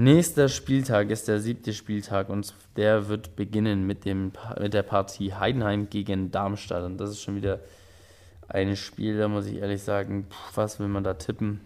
Nächster 0.00 0.48
Spieltag 0.48 1.10
ist 1.10 1.28
der 1.28 1.40
siebte 1.40 1.74
Spieltag 1.74 2.30
und 2.30 2.54
der 2.76 3.08
wird 3.08 3.36
beginnen 3.36 3.86
mit, 3.86 4.06
dem, 4.06 4.32
mit 4.58 4.72
der 4.72 4.82
Partie 4.82 5.34
Heidenheim 5.34 5.90
gegen 5.90 6.30
Darmstadt. 6.30 6.84
Und 6.84 6.96
das 6.96 7.10
ist 7.10 7.20
schon 7.20 7.36
wieder 7.36 7.60
ein 8.48 8.76
Spiel, 8.76 9.18
da 9.18 9.28
muss 9.28 9.44
ich 9.44 9.56
ehrlich 9.56 9.82
sagen, 9.82 10.24
pff, 10.30 10.56
was 10.56 10.80
will 10.80 10.88
man 10.88 11.04
da 11.04 11.12
tippen? 11.12 11.60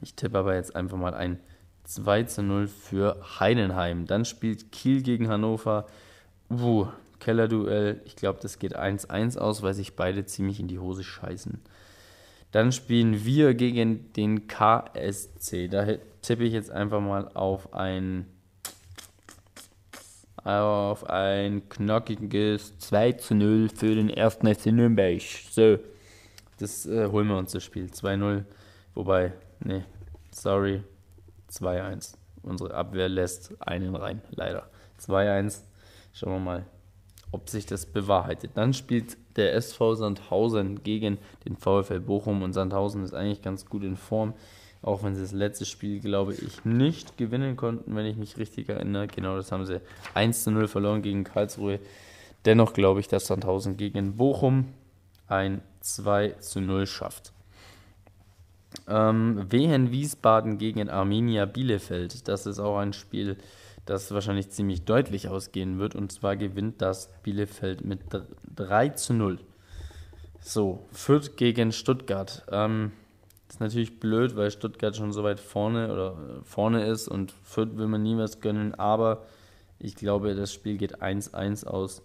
Ich 0.00 0.14
tippe 0.14 0.38
aber 0.38 0.54
jetzt 0.54 0.76
einfach 0.76 0.98
mal 0.98 1.14
ein 1.14 1.40
2 1.82 2.22
zu 2.22 2.44
0 2.44 2.68
für 2.68 3.20
Heidenheim. 3.40 4.06
Dann 4.06 4.24
spielt 4.24 4.70
Kiel 4.70 5.02
gegen 5.02 5.28
Hannover. 5.28 5.86
Uh, 6.48 6.86
Kellerduell. 7.18 8.02
Ich 8.04 8.14
glaube, 8.14 8.38
das 8.40 8.60
geht 8.60 8.78
1-1 8.78 9.36
aus, 9.36 9.62
weil 9.62 9.74
sich 9.74 9.96
beide 9.96 10.26
ziemlich 10.26 10.60
in 10.60 10.68
die 10.68 10.78
Hose 10.78 11.02
scheißen. 11.02 11.60
Dann 12.52 12.72
spielen 12.72 13.24
wir 13.24 13.54
gegen 13.54 14.12
den 14.12 14.46
KSC. 14.46 15.68
Da 15.68 15.86
tippe 16.22 16.44
ich 16.44 16.52
jetzt 16.52 16.70
einfach 16.70 17.00
mal 17.00 17.28
auf 17.34 17.72
ein 17.74 18.26
auf 20.44 21.10
ein 21.10 21.68
knackiges 21.68 22.78
2 22.78 23.12
zu 23.12 23.34
0 23.34 23.68
für 23.68 23.96
den 23.96 24.08
ersten 24.08 24.46
FC 24.46 24.66
Nürnberg. 24.66 25.20
So, 25.50 25.78
das 26.58 26.86
äh, 26.86 27.08
holen 27.08 27.26
wir 27.26 27.36
uns 27.36 27.50
das 27.50 27.64
Spiel. 27.64 27.86
2-0. 27.86 28.44
Wobei, 28.94 29.32
nee, 29.60 29.82
sorry, 30.30 30.84
2-1. 31.50 32.14
Unsere 32.42 32.74
Abwehr 32.74 33.08
lässt 33.08 33.60
einen 33.60 33.96
rein, 33.96 34.22
leider. 34.30 34.70
2-1. 35.00 35.62
Schauen 36.12 36.34
wir 36.34 36.38
mal, 36.38 36.66
ob 37.32 37.48
sich 37.50 37.66
das 37.66 37.84
bewahrheitet. 37.84 38.52
Dann 38.54 38.72
spielt 38.72 39.16
der 39.36 39.54
SV 39.54 39.94
Sandhausen 39.94 40.82
gegen 40.82 41.18
den 41.44 41.56
VfL 41.56 42.00
Bochum 42.00 42.42
und 42.42 42.52
Sandhausen 42.52 43.02
ist 43.04 43.14
eigentlich 43.14 43.42
ganz 43.42 43.66
gut 43.66 43.82
in 43.82 43.96
Form, 43.96 44.34
auch 44.82 45.02
wenn 45.02 45.14
sie 45.14 45.22
das 45.22 45.32
letzte 45.32 45.64
Spiel, 45.64 46.00
glaube 46.00 46.34
ich, 46.34 46.64
nicht 46.64 47.16
gewinnen 47.16 47.56
konnten, 47.56 47.94
wenn 47.96 48.06
ich 48.06 48.16
mich 48.16 48.38
richtig 48.38 48.68
erinnere. 48.68 49.08
Genau, 49.08 49.36
das 49.36 49.52
haben 49.52 49.66
sie 49.66 49.80
1 50.14 50.44
zu 50.44 50.50
0 50.50 50.68
verloren 50.68 51.02
gegen 51.02 51.24
Karlsruhe. 51.24 51.80
Dennoch 52.44 52.72
glaube 52.72 53.00
ich, 53.00 53.08
dass 53.08 53.26
Sandhausen 53.26 53.76
gegen 53.76 54.16
Bochum 54.16 54.66
ein 55.28 55.62
2 55.80 56.36
zu 56.40 56.60
0 56.60 56.86
schafft. 56.86 57.32
Ähm, 58.88 59.46
Wehen 59.50 59.90
Wiesbaden 59.90 60.58
gegen 60.58 60.88
Arminia 60.88 61.46
Bielefeld. 61.46 62.28
Das 62.28 62.46
ist 62.46 62.58
auch 62.58 62.78
ein 62.78 62.92
Spiel, 62.92 63.36
das 63.86 64.12
wahrscheinlich 64.12 64.50
ziemlich 64.50 64.84
deutlich 64.84 65.28
ausgehen 65.28 65.78
wird. 65.78 65.94
Und 65.94 66.12
zwar 66.12 66.36
gewinnt 66.36 66.82
das 66.82 67.10
Bielefeld 67.22 67.84
mit 67.84 68.00
3 68.54 68.90
zu 68.90 69.14
0. 69.14 69.38
So, 70.40 70.86
Fürth 70.92 71.36
gegen 71.36 71.72
Stuttgart. 71.72 72.44
Ähm, 72.50 72.92
ist 73.48 73.60
natürlich 73.60 74.00
blöd, 74.00 74.36
weil 74.36 74.50
Stuttgart 74.50 74.96
schon 74.96 75.12
so 75.12 75.22
weit 75.22 75.40
vorne 75.40 75.92
oder 75.92 76.12
äh, 76.12 76.44
vorne 76.44 76.84
ist 76.86 77.08
und 77.08 77.32
Fürth 77.42 77.76
will 77.76 77.86
man 77.86 78.02
nie 78.02 78.16
was 78.16 78.40
gönnen, 78.40 78.74
aber 78.74 79.24
ich 79.78 79.94
glaube, 79.94 80.34
das 80.34 80.52
Spiel 80.52 80.78
geht 80.78 81.00
1-1 81.02 81.66
aus. 81.66 82.02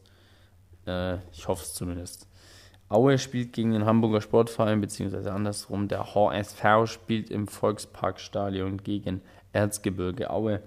Äh, 0.85 1.17
ich 1.31 1.47
hoffe 1.47 1.63
es 1.63 1.73
zumindest. 1.73 2.27
Aue 2.89 3.17
spielt 3.17 3.53
gegen 3.53 3.71
den 3.71 3.85
Hamburger 3.85 4.21
Sportverein, 4.21 4.81
beziehungsweise 4.81 5.31
andersrum, 5.31 5.87
der 5.87 6.13
HSV 6.13 6.91
spielt 6.91 7.31
im 7.31 7.47
Volksparkstadion 7.47 8.83
gegen 8.83 9.21
Erzgebirge 9.53 10.29
Aue 10.29 10.61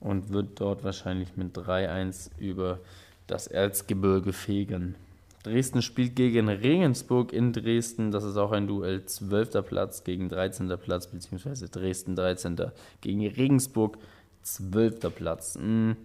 und 0.00 0.32
wird 0.32 0.60
dort 0.60 0.84
wahrscheinlich 0.84 1.36
mit 1.36 1.56
3-1 1.56 2.30
über 2.38 2.78
das 3.26 3.46
Erzgebirge 3.46 4.32
fegen. 4.32 4.94
Dresden 5.42 5.82
spielt 5.82 6.16
gegen 6.16 6.48
Regensburg 6.48 7.32
in 7.32 7.52
Dresden. 7.52 8.10
Das 8.10 8.24
ist 8.24 8.36
auch 8.36 8.52
ein 8.52 8.66
Duell. 8.66 9.04
12. 9.04 9.64
Platz 9.66 10.04
gegen 10.04 10.28
13. 10.28 10.68
Platz, 10.78 11.06
beziehungsweise 11.06 11.68
Dresden 11.68 12.16
13. 12.16 12.56
gegen 13.00 13.26
Regensburg 13.26 13.98
12. 14.42 15.14
Platz. 15.14 15.56
Hm. 15.56 15.96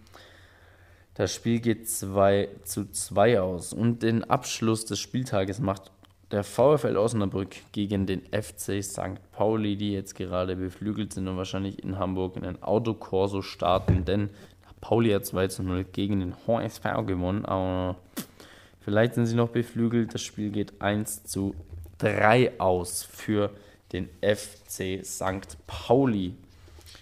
Das 1.15 1.33
Spiel 1.33 1.59
geht 1.59 1.89
2 1.89 2.49
zu 2.63 2.89
2 2.89 3.41
aus. 3.41 3.73
Und 3.73 4.03
den 4.03 4.23
Abschluss 4.23 4.85
des 4.85 4.99
Spieltages 4.99 5.59
macht 5.59 5.91
der 6.31 6.43
VfL 6.43 6.97
Osnabrück 6.97 7.55
gegen 7.71 8.05
den 8.05 8.21
FC 8.31 8.83
St. 8.83 9.19
Pauli, 9.31 9.75
die 9.75 9.93
jetzt 9.93 10.15
gerade 10.15 10.55
beflügelt 10.55 11.13
sind 11.13 11.27
und 11.27 11.37
wahrscheinlich 11.37 11.83
in 11.83 11.99
Hamburg 11.99 12.35
in 12.35 12.45
ein 12.45 12.61
Autokorso 12.63 13.41
starten, 13.41 14.05
denn 14.05 14.29
Pauli 14.81 15.11
hat 15.11 15.25
2 15.25 15.47
zu 15.47 15.63
0 15.63 15.85
gegen 15.85 16.19
den 16.19 16.35
HSV 16.45 16.83
gewonnen, 17.05 17.45
aber 17.45 17.95
vielleicht 18.81 19.13
sind 19.13 19.27
sie 19.27 19.35
noch 19.35 19.47
beflügelt. 19.49 20.13
Das 20.13 20.21
Spiel 20.21 20.49
geht 20.49 20.81
1 20.81 21.23
zu 21.23 21.55
3 21.99 22.59
aus 22.59 23.03
für 23.03 23.51
den 23.93 24.09
FC 24.21 25.05
St. 25.05 25.57
Pauli. 25.67 26.35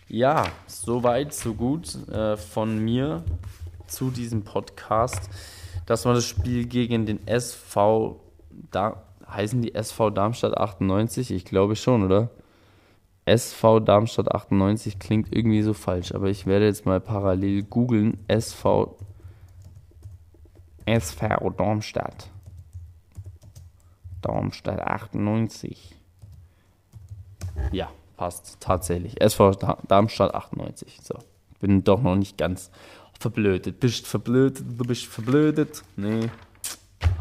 Ja, 0.07 0.45
soweit, 0.67 1.33
so 1.33 1.53
gut 1.55 2.07
äh, 2.09 2.37
von 2.37 2.77
mir 2.77 3.23
zu 3.87 4.11
diesem 4.11 4.43
Podcast. 4.43 5.29
Das 5.87 6.05
war 6.05 6.13
das 6.13 6.25
Spiel 6.25 6.65
gegen 6.65 7.05
den 7.05 7.25
SV 7.27 8.19
da 8.69 9.01
heißen 9.33 9.61
die 9.61 9.75
SV 9.75 10.09
Darmstadt 10.09 10.57
98? 10.57 11.31
Ich 11.31 11.45
glaube 11.45 11.75
schon, 11.75 12.03
oder? 12.03 12.29
SV 13.25 13.79
Darmstadt 13.79 14.31
98 14.31 14.99
klingt 14.99 15.33
irgendwie 15.33 15.61
so 15.61 15.73
falsch, 15.73 16.13
aber 16.13 16.29
ich 16.29 16.45
werde 16.45 16.65
jetzt 16.65 16.85
mal 16.85 16.99
parallel 16.99 17.63
googeln. 17.63 18.17
SV 18.27 18.97
SV 20.85 21.51
Darmstadt. 21.51 22.29
Darmstadt 24.21 24.81
98. 24.81 25.95
Ja, 27.71 27.89
passt 28.17 28.57
tatsächlich. 28.59 29.21
SV 29.21 29.51
Darmstadt 29.87 30.33
98. 30.33 30.99
So, 31.01 31.15
bin 31.59 31.83
doch 31.83 32.01
noch 32.01 32.15
nicht 32.15 32.37
ganz 32.37 32.71
verblödet. 33.19 33.79
Bist 33.79 34.07
verblödet? 34.07 34.65
Du 34.77 34.83
bist 34.83 35.05
verblödet? 35.05 35.83
Nee, 35.95 36.29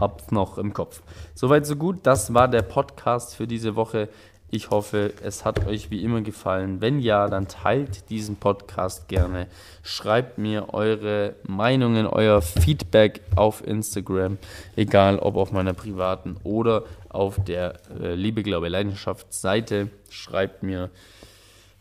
habt's 0.00 0.30
noch 0.30 0.58
im 0.58 0.72
Kopf. 0.72 1.02
Soweit 1.34 1.66
so 1.66 1.76
gut. 1.76 1.98
Das 2.04 2.34
war 2.34 2.48
der 2.48 2.62
Podcast 2.62 3.36
für 3.36 3.46
diese 3.46 3.76
Woche. 3.76 4.08
Ich 4.52 4.70
hoffe, 4.70 5.12
es 5.22 5.44
hat 5.44 5.66
euch 5.68 5.92
wie 5.92 6.02
immer 6.02 6.22
gefallen. 6.22 6.80
Wenn 6.80 6.98
ja, 6.98 7.28
dann 7.28 7.46
teilt 7.46 8.10
diesen 8.10 8.34
Podcast 8.34 9.06
gerne. 9.06 9.46
Schreibt 9.84 10.38
mir 10.38 10.74
eure 10.74 11.36
Meinungen, 11.46 12.08
euer 12.08 12.42
Feedback 12.42 13.20
auf 13.36 13.64
Instagram, 13.64 14.38
egal 14.74 15.20
ob 15.20 15.36
auf 15.36 15.52
meiner 15.52 15.72
privaten 15.72 16.36
oder 16.42 16.82
auf 17.08 17.36
der 17.44 17.74
äh, 18.00 18.14
Liebe, 18.14 18.42
Glaube, 18.42 18.68
Leidenschaft 18.68 19.32
Seite. 19.32 19.88
Schreibt 20.08 20.64
mir, 20.64 20.90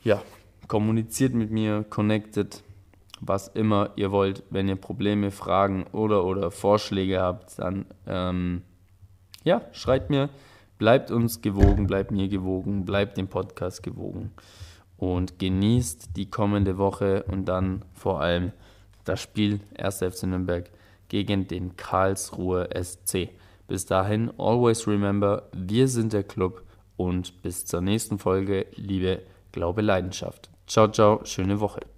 ja, 0.04 0.22
kommuniziert 0.68 1.34
mit 1.34 1.50
mir, 1.50 1.84
connected, 1.90 2.62
was 3.22 3.48
immer 3.50 3.92
ihr 3.96 4.12
wollt. 4.12 4.44
Wenn 4.50 4.68
ihr 4.68 4.76
Probleme, 4.76 5.32
Fragen 5.32 5.86
oder, 5.92 6.26
oder 6.26 6.52
Vorschläge 6.52 7.22
habt, 7.22 7.60
dann 7.60 7.86
ähm, 8.08 8.62
ja, 9.44 9.62
schreibt 9.72 10.10
mir. 10.10 10.30
Bleibt 10.78 11.12
uns 11.12 11.42
gewogen, 11.42 11.88
bleibt 11.88 12.12
mir 12.12 12.30
gewogen, 12.30 12.86
bleibt 12.86 13.18
dem 13.18 13.28
Podcast 13.28 13.84
gewogen 13.84 14.32
und 15.00 15.40
genießt 15.40 16.16
die 16.16 16.30
kommende 16.30 16.78
Woche 16.78 17.24
und 17.24 17.46
dann 17.46 17.84
vor 17.94 18.22
allem 18.22 18.52
das 19.06 19.22
Spiel 19.22 19.60
1. 19.78 19.98
FC 19.98 20.24
Nürnberg 20.24 20.70
gegen 21.08 21.48
den 21.48 21.76
Karlsruher 21.76 22.70
SC. 22.82 23.30
Bis 23.68 23.86
dahin, 23.86 24.32
always 24.38 24.88
remember, 24.88 25.50
wir 25.54 25.88
sind 25.88 26.14
der 26.14 26.24
Club 26.24 26.64
und 26.98 27.42
bis 27.42 27.66
zur 27.66 27.82
nächsten 27.82 28.20
Folge, 28.20 28.68
liebe 28.76 29.22
Glaube 29.52 29.82
Leidenschaft. 29.82 30.50
Ciao, 30.68 30.88
ciao, 30.88 31.22
schöne 31.26 31.60
Woche. 31.60 31.90